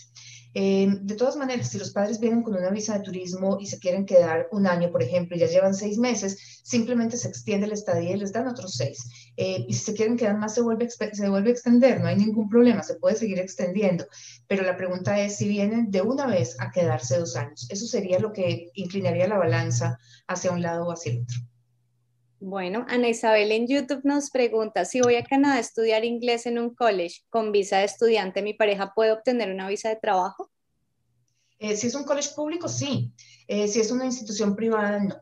[0.53, 3.79] Eh, de todas maneras, si los padres vienen con una visa de turismo y se
[3.79, 7.73] quieren quedar un año, por ejemplo, y ya llevan seis meses, simplemente se extiende la
[7.73, 9.31] estadía y les dan otros seis.
[9.37, 12.17] Eh, y si se quieren quedar más, se vuelve, se vuelve a extender, no hay
[12.17, 14.05] ningún problema, se puede seguir extendiendo.
[14.47, 17.67] Pero la pregunta es si vienen de una vez a quedarse dos años.
[17.69, 19.97] Eso sería lo que inclinaría la balanza
[20.27, 21.50] hacia un lado o hacia el otro.
[22.43, 26.57] Bueno, Ana Isabel en YouTube nos pregunta, si voy a Canadá a estudiar inglés en
[26.57, 30.49] un college con visa de estudiante, ¿mi pareja puede obtener una visa de trabajo?
[31.59, 33.13] Eh, si es un college público, sí.
[33.47, 35.21] Eh, si es una institución privada, no.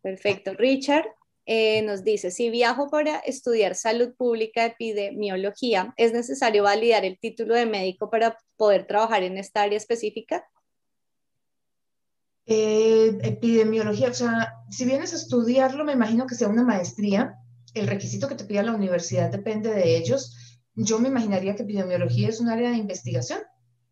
[0.00, 0.54] Perfecto.
[0.54, 1.04] Richard
[1.44, 7.54] eh, nos dice, si viajo para estudiar salud pública, epidemiología, ¿es necesario validar el título
[7.54, 10.48] de médico para poder trabajar en esta área específica?
[12.46, 17.36] Eh, epidemiología, o sea, si vienes a estudiarlo, me imagino que sea una maestría.
[17.74, 20.60] El requisito que te pida la universidad depende de ellos.
[20.74, 23.40] Yo me imaginaría que epidemiología es un área de investigación.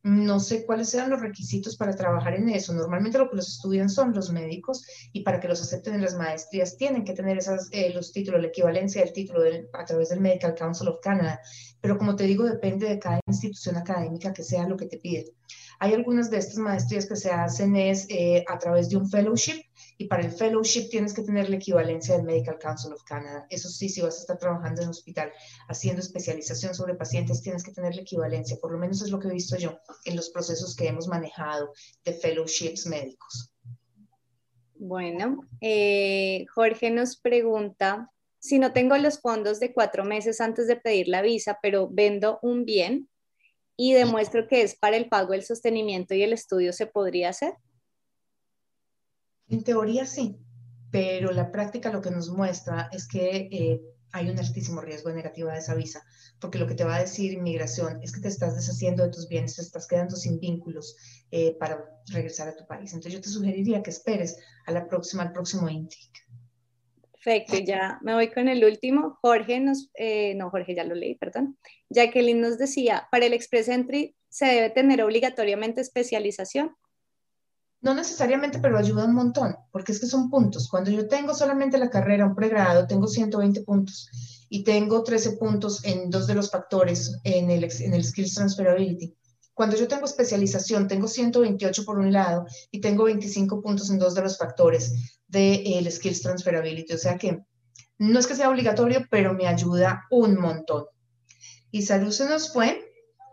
[0.04, 2.72] No sé cuáles sean los requisitos para trabajar en eso.
[2.72, 6.16] Normalmente lo que los estudian son los médicos y para que los acepten en las
[6.16, 9.40] maestrías tienen que tener esas, eh, los títulos, la equivalencia del título
[9.72, 11.40] a través del Medical Council of Canada.
[11.80, 15.34] Pero como te digo, depende de cada institución académica que sea lo que te pide.
[15.80, 19.62] Hay algunas de estas maestrías que se hacen es eh, a través de un fellowship
[19.96, 23.46] y para el fellowship tienes que tener la equivalencia del Medical Council of Canada.
[23.48, 25.32] Eso sí, si vas a estar trabajando en hospital
[25.68, 28.58] haciendo especialización sobre pacientes, tienes que tener la equivalencia.
[28.60, 31.72] Por lo menos es lo que he visto yo en los procesos que hemos manejado
[32.04, 33.52] de fellowships médicos.
[34.74, 40.76] Bueno, eh, Jorge nos pregunta, si no tengo los fondos de cuatro meses antes de
[40.76, 43.08] pedir la visa, pero vendo un bien,
[43.80, 47.54] y demuestro que es para el pago, el sostenimiento y el estudio, ¿se podría hacer?
[49.46, 50.36] En teoría sí,
[50.90, 55.14] pero la práctica lo que nos muestra es que eh, hay un altísimo riesgo de
[55.14, 56.04] negativa de esa visa,
[56.40, 59.28] porque lo que te va a decir inmigración es que te estás deshaciendo de tus
[59.28, 60.96] bienes, te estás quedando sin vínculos
[61.30, 62.92] eh, para regresar a tu país.
[62.92, 66.27] Entonces yo te sugeriría que esperes a la próxima, al próximo intake.
[67.28, 69.18] Perfecto, ya me voy con el último.
[69.20, 71.58] Jorge nos, eh, no, Jorge ya lo leí, perdón.
[71.90, 76.74] Jacqueline nos decía, para el Express Entry se debe tener obligatoriamente especialización.
[77.82, 80.70] No necesariamente, pero ayuda un montón, porque es que son puntos.
[80.70, 84.08] Cuando yo tengo solamente la carrera, un pregrado, tengo 120 puntos
[84.48, 89.14] y tengo 13 puntos en dos de los factores en el, en el Skills Transferability.
[89.58, 94.14] Cuando yo tengo especialización, tengo 128 por un lado y tengo 25 puntos en dos
[94.14, 96.92] de los factores del de, Skills Transferability.
[96.92, 97.40] O sea que
[97.98, 100.84] no es que sea obligatorio, pero me ayuda un montón.
[101.72, 102.88] Y Salud se nos fue.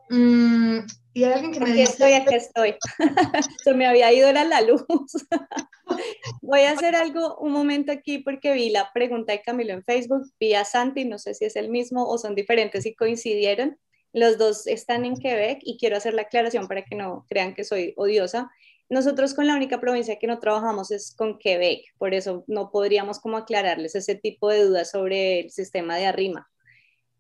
[0.10, 0.80] Mm,
[1.14, 2.74] y hay alguien que me aquí estoy, aquí estoy.
[3.64, 4.84] se me había ido la luz.
[6.42, 10.24] Voy a hacer algo un momento aquí porque vi la pregunta de Camilo en Facebook,
[10.40, 13.78] vi a Santi, no sé si es el mismo o son diferentes y coincidieron.
[14.16, 17.66] Los dos están en Quebec y quiero hacer la aclaración para que no crean que
[17.66, 18.50] soy odiosa.
[18.88, 23.20] Nosotros con la única provincia que no trabajamos es con Quebec, por eso no podríamos
[23.20, 26.50] como aclararles ese tipo de dudas sobre el sistema de arrima.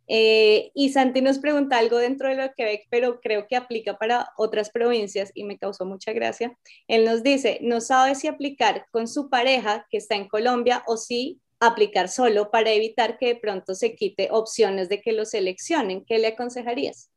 [0.07, 3.97] Eh, y Santi nos pregunta algo dentro de lo de Quebec, pero creo que aplica
[3.97, 6.57] para otras provincias y me causó mucha gracia.
[6.87, 10.95] Él nos dice, no sabe si aplicar con su pareja que está en Colombia o
[10.95, 16.03] si aplicar solo para evitar que de pronto se quite opciones de que lo seleccionen.
[16.05, 17.09] ¿Qué le aconsejarías?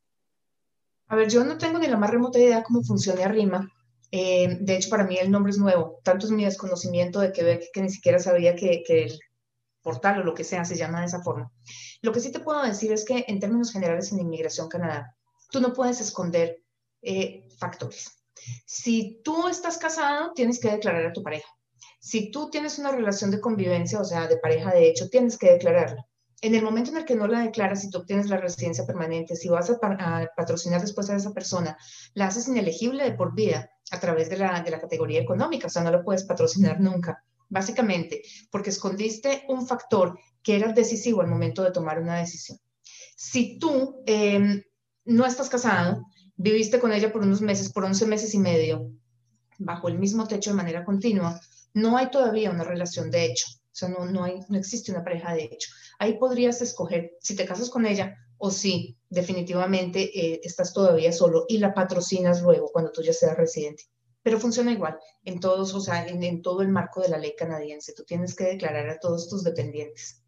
[1.09, 3.71] A ver, yo no tengo ni la más remota idea cómo funciona Arrima.
[4.11, 6.01] Eh, de hecho, para mí el nombre es nuevo.
[6.03, 9.19] Tanto es mi desconocimiento de que ni siquiera sabía que, el
[9.83, 11.51] portal o lo que sea se llama de esa forma.
[12.03, 15.17] Lo que sí te puedo decir es que en términos generales en Inmigración Canadá,
[15.51, 16.63] tú no puedes esconder
[17.03, 18.25] eh, factores.
[18.67, 21.49] Si tú estás casado, tienes que declarar a tu pareja.
[22.01, 25.53] Si tú tienes una relación de convivencia, o sea, de pareja de hecho, tienes que
[25.53, 26.07] declararla.
[26.41, 29.35] En el momento en el que no la declaras, si tú obtienes la residencia permanente,
[29.35, 29.79] si vas a,
[30.37, 31.77] patrocinar después a esa persona,
[32.15, 35.71] la haces inelegible de por vida a través de la, de la categoría económica, o
[35.71, 38.23] sea, no la puedes patrocinar nunca, básicamente,
[38.53, 42.59] porque escondiste un factor que era decisivo al momento de tomar una decisión.
[43.17, 44.63] Si tú em,
[45.05, 46.07] no estás casado,
[46.37, 48.93] viviste con ella por unos meses, por 11 meses y medio,
[49.59, 51.41] bajo el mismo techo de manera continua,
[51.81, 55.05] no hay todavía una relación de hecho, o sea, no, no, hay, no existe una
[55.05, 55.71] pareja de hecho.
[55.99, 61.45] Ahí podrías escoger si te casas con ella o si definitivamente eh, estás todavía solo
[61.49, 63.85] y la patrocinas luego cuando tú ya seas residente.
[64.23, 67.95] Pero funciona igual en todos, o sea, en, todo el marco de la ley canadiense.
[67.95, 70.23] Tú tienes que declarar a todos tus dependientes.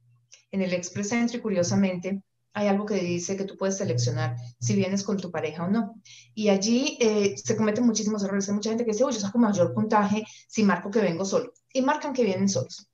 [0.51, 2.23] En el Express Entry, curiosamente,
[2.53, 6.01] hay algo que dice que tú puedes seleccionar si vienes con tu pareja o no.
[6.35, 8.49] Y allí eh, se cometen muchísimos errores.
[8.49, 11.53] Hay mucha gente que dice, oye, yo saco mayor puntaje si marco que vengo solo.
[11.73, 12.91] Y marcan que vienen solos,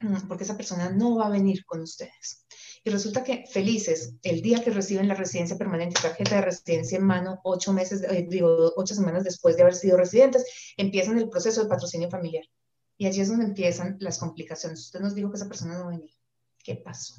[0.00, 2.46] mm, porque esa persona no va a venir con ustedes.
[2.84, 7.04] Y resulta que felices, el día que reciben la residencia permanente, tarjeta de residencia en
[7.04, 10.44] mano, ocho meses, eh, digo, ocho semanas después de haber sido residentes,
[10.76, 12.44] empiezan el proceso de patrocinio familiar.
[12.96, 14.80] Y allí es donde empiezan las complicaciones.
[14.80, 16.10] Usted nos dijo que esa persona no va a venir.
[16.64, 17.14] ¿Qué pasó?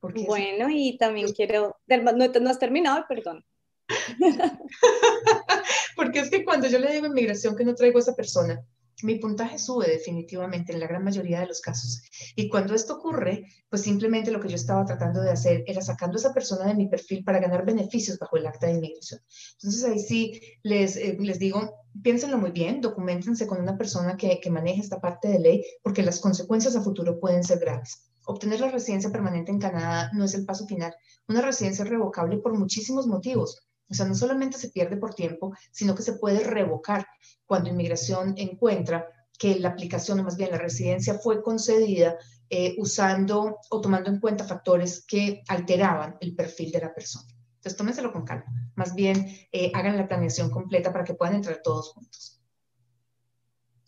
[0.00, 3.44] Bueno, y también quiero, no, no has terminado, perdón.
[5.96, 8.64] Porque es que cuando yo le digo inmigración que no traigo a esa persona,
[9.02, 12.02] mi puntaje sube definitivamente en la gran mayoría de los casos.
[12.36, 16.16] Y cuando esto ocurre, pues simplemente lo que yo estaba tratando de hacer era sacando
[16.16, 19.20] a esa persona de mi perfil para ganar beneficios bajo el acta de inmigración.
[19.52, 24.40] Entonces ahí sí les, eh, les digo, piénsenlo muy bien, documentense con una persona que,
[24.40, 28.09] que maneje esta parte de ley, porque las consecuencias a futuro pueden ser graves.
[28.30, 30.94] Obtener la residencia permanente en Canadá no es el paso final.
[31.26, 33.60] Una residencia es revocable por muchísimos motivos.
[33.90, 37.04] O sea, no solamente se pierde por tiempo, sino que se puede revocar
[37.44, 39.04] cuando inmigración encuentra
[39.36, 42.16] que la aplicación, o más bien la residencia, fue concedida
[42.48, 47.26] eh, usando o tomando en cuenta factores que alteraban el perfil de la persona.
[47.56, 48.46] Entonces, tómenselo con calma.
[48.76, 52.40] Más bien, eh, hagan la planeación completa para que puedan entrar todos juntos.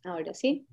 [0.02, 0.66] Ahora sí.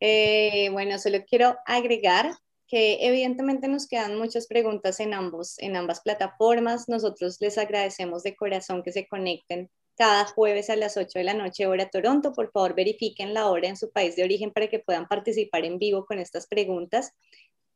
[0.00, 2.32] Eh, bueno, solo quiero agregar
[2.72, 6.88] que evidentemente nos quedan muchas preguntas en, ambos, en ambas plataformas.
[6.88, 11.34] Nosotros les agradecemos de corazón que se conecten cada jueves a las 8 de la
[11.34, 12.32] noche hora Toronto.
[12.32, 15.78] Por favor, verifiquen la hora en su país de origen para que puedan participar en
[15.78, 17.12] vivo con estas preguntas.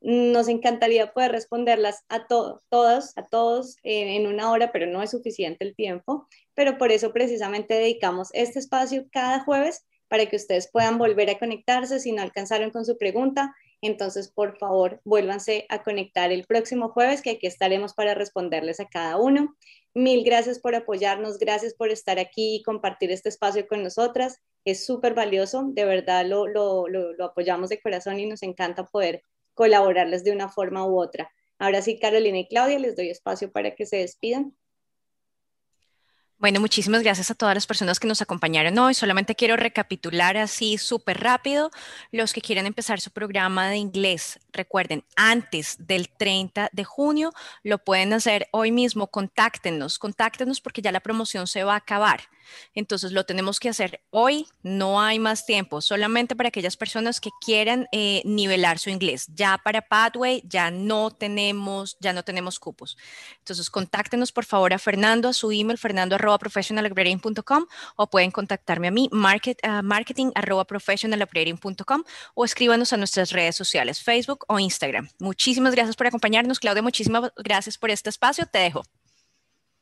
[0.01, 5.63] Nos encantaría poder responderlas a todos, a todos en una hora, pero no es suficiente
[5.67, 6.27] el tiempo.
[6.55, 11.39] Pero por eso precisamente dedicamos este espacio cada jueves para que ustedes puedan volver a
[11.39, 16.89] conectarse si no alcanzaron con su pregunta entonces, por favor, vuélvanse a conectar el próximo
[16.89, 19.55] jueves, que aquí estaremos para responderles a cada uno.
[19.95, 24.39] Mil gracias por apoyarnos, gracias por estar aquí y compartir este espacio con nosotras.
[24.65, 29.23] Es súper valioso, de verdad lo, lo, lo, apoyamos de corazón y nos encanta poder
[29.55, 31.31] colaborarles de una forma u otra.
[31.59, 34.57] Ahora sí, Carolina y Claudia, les doy espacio para que se despidan.
[36.39, 38.93] Bueno, muchísimas gracias a todas las personas que nos acompañaron hoy.
[38.93, 41.71] Solamente quiero recapitular así súper rápido.
[42.13, 47.33] Los que quieran empezar su programa de inglés, recuerden, antes del 30 de junio,
[47.63, 49.07] lo pueden hacer hoy mismo.
[49.07, 52.21] Contáctenos, contáctenos porque ya la promoción se va a acabar.
[52.75, 57.31] Entonces lo tenemos que hacer hoy, no hay más tiempo, solamente para aquellas personas que
[57.41, 59.27] quieran eh, nivelar su inglés.
[59.35, 62.97] Ya para Pathway ya no tenemos, ya no tenemos cupos.
[63.39, 66.17] Entonces contáctenos por favor a Fernando, a su email, fernando
[67.97, 70.31] o pueden contactarme a mí, market, marketing
[72.35, 75.09] o escríbanos a nuestras redes sociales, Facebook o Instagram.
[75.19, 76.61] Muchísimas gracias por acompañarnos.
[76.61, 78.47] Claudia, muchísimas gracias por este espacio.
[78.47, 78.83] Te dejo.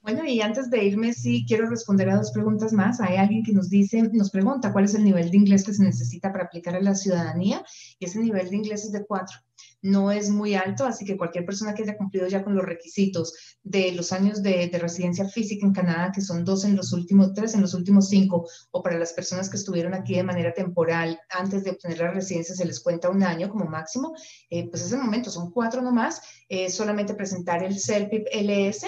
[0.05, 3.01] Bueno, y antes de irme, sí quiero responder a dos preguntas más.
[3.01, 5.83] Hay alguien que nos dice, nos pregunta cuál es el nivel de inglés que se
[5.83, 7.65] necesita para aplicar a la ciudadanía
[7.99, 9.39] y ese nivel de inglés es de cuatro.
[9.81, 13.33] No es muy alto, así que cualquier persona que haya cumplido ya con los requisitos
[13.63, 17.33] de los años de, de residencia física en Canadá, que son dos en los últimos,
[17.33, 21.19] tres en los últimos cinco, o para las personas que estuvieron aquí de manera temporal
[21.31, 24.15] antes de obtener la residencia, se les cuenta un año como máximo,
[24.51, 28.87] eh, pues ese momento son cuatro nomás, eh, solamente presentar el CELPIP LS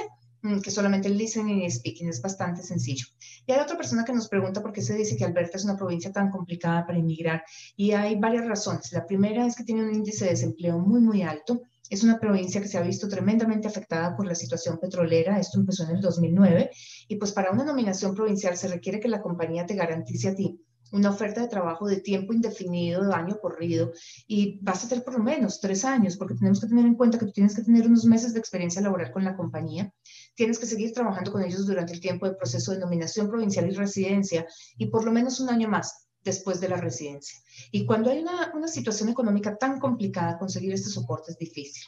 [0.62, 3.06] que solamente el listening y speaking es bastante sencillo.
[3.46, 5.76] Y hay otra persona que nos pregunta por qué se dice que Alberta es una
[5.76, 7.42] provincia tan complicada para inmigrar.
[7.76, 8.92] Y hay varias razones.
[8.92, 11.62] La primera es que tiene un índice de desempleo muy, muy alto.
[11.88, 15.38] Es una provincia que se ha visto tremendamente afectada por la situación petrolera.
[15.38, 16.70] Esto empezó en el 2009.
[17.08, 20.60] Y pues para una nominación provincial se requiere que la compañía te garantice a ti
[20.92, 23.92] una oferta de trabajo de tiempo indefinido, de año corrido,
[24.26, 27.18] y vas a tener por lo menos tres años, porque tenemos que tener en cuenta
[27.18, 29.92] que tú tienes que tener unos meses de experiencia laboral con la compañía,
[30.36, 33.74] tienes que seguir trabajando con ellos durante el tiempo de proceso de nominación provincial y
[33.74, 37.38] residencia, y por lo menos un año más después de la residencia.
[37.72, 41.82] Y cuando hay una, una situación económica tan complicada, conseguir este soporte es difícil.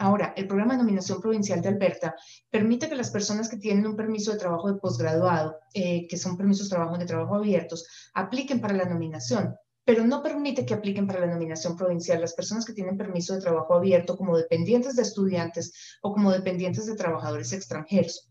[0.00, 2.16] Ahora, el programa de nominación provincial de Alberta
[2.50, 6.36] permite que las personas que tienen un permiso de trabajo de posgraduado, eh, que son
[6.36, 9.54] permisos de trabajo de trabajo abiertos, apliquen para la nominación,
[9.84, 13.40] pero no permite que apliquen para la nominación provincial las personas que tienen permiso de
[13.40, 18.30] trabajo abierto como dependientes de estudiantes o como dependientes de trabajadores extranjeros.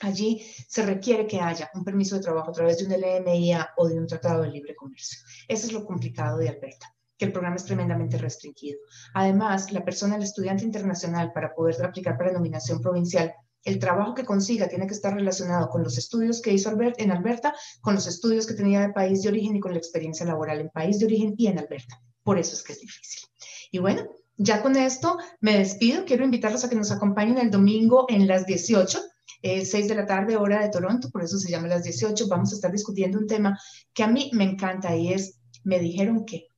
[0.00, 3.88] Allí se requiere que haya un permiso de trabajo a través de un LMIA o
[3.88, 5.18] de un tratado de libre comercio.
[5.48, 8.78] Eso es lo complicado de Alberta que el programa es tremendamente restringido.
[9.14, 13.32] Además, la persona, el estudiante internacional, para poder aplicar para nominación provincial,
[13.64, 17.10] el trabajo que consiga tiene que estar relacionado con los estudios que hizo Albert, en
[17.10, 20.60] Alberta, con los estudios que tenía de país de origen y con la experiencia laboral
[20.60, 22.00] en país de origen y en Alberta.
[22.22, 23.28] Por eso es que es difícil.
[23.72, 26.04] Y bueno, ya con esto me despido.
[26.04, 29.00] Quiero invitarlos a que nos acompañen el domingo en las 18.
[29.42, 32.26] 6 eh, de la tarde, hora de Toronto, por eso se llama las 18.
[32.28, 33.58] Vamos a estar discutiendo un tema
[33.92, 36.48] que a mí me encanta y es, me dijeron que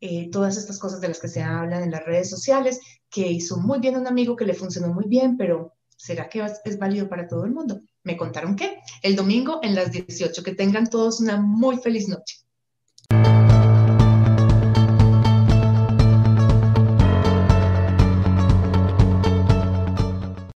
[0.00, 3.58] eh, todas estas cosas de las que se hablan en las redes sociales, que hizo
[3.58, 7.28] muy bien un amigo, que le funcionó muy bien, pero ¿será que es válido para
[7.28, 7.80] todo el mundo?
[8.04, 12.36] Me contaron que el domingo en las 18, que tengan todos una muy feliz noche.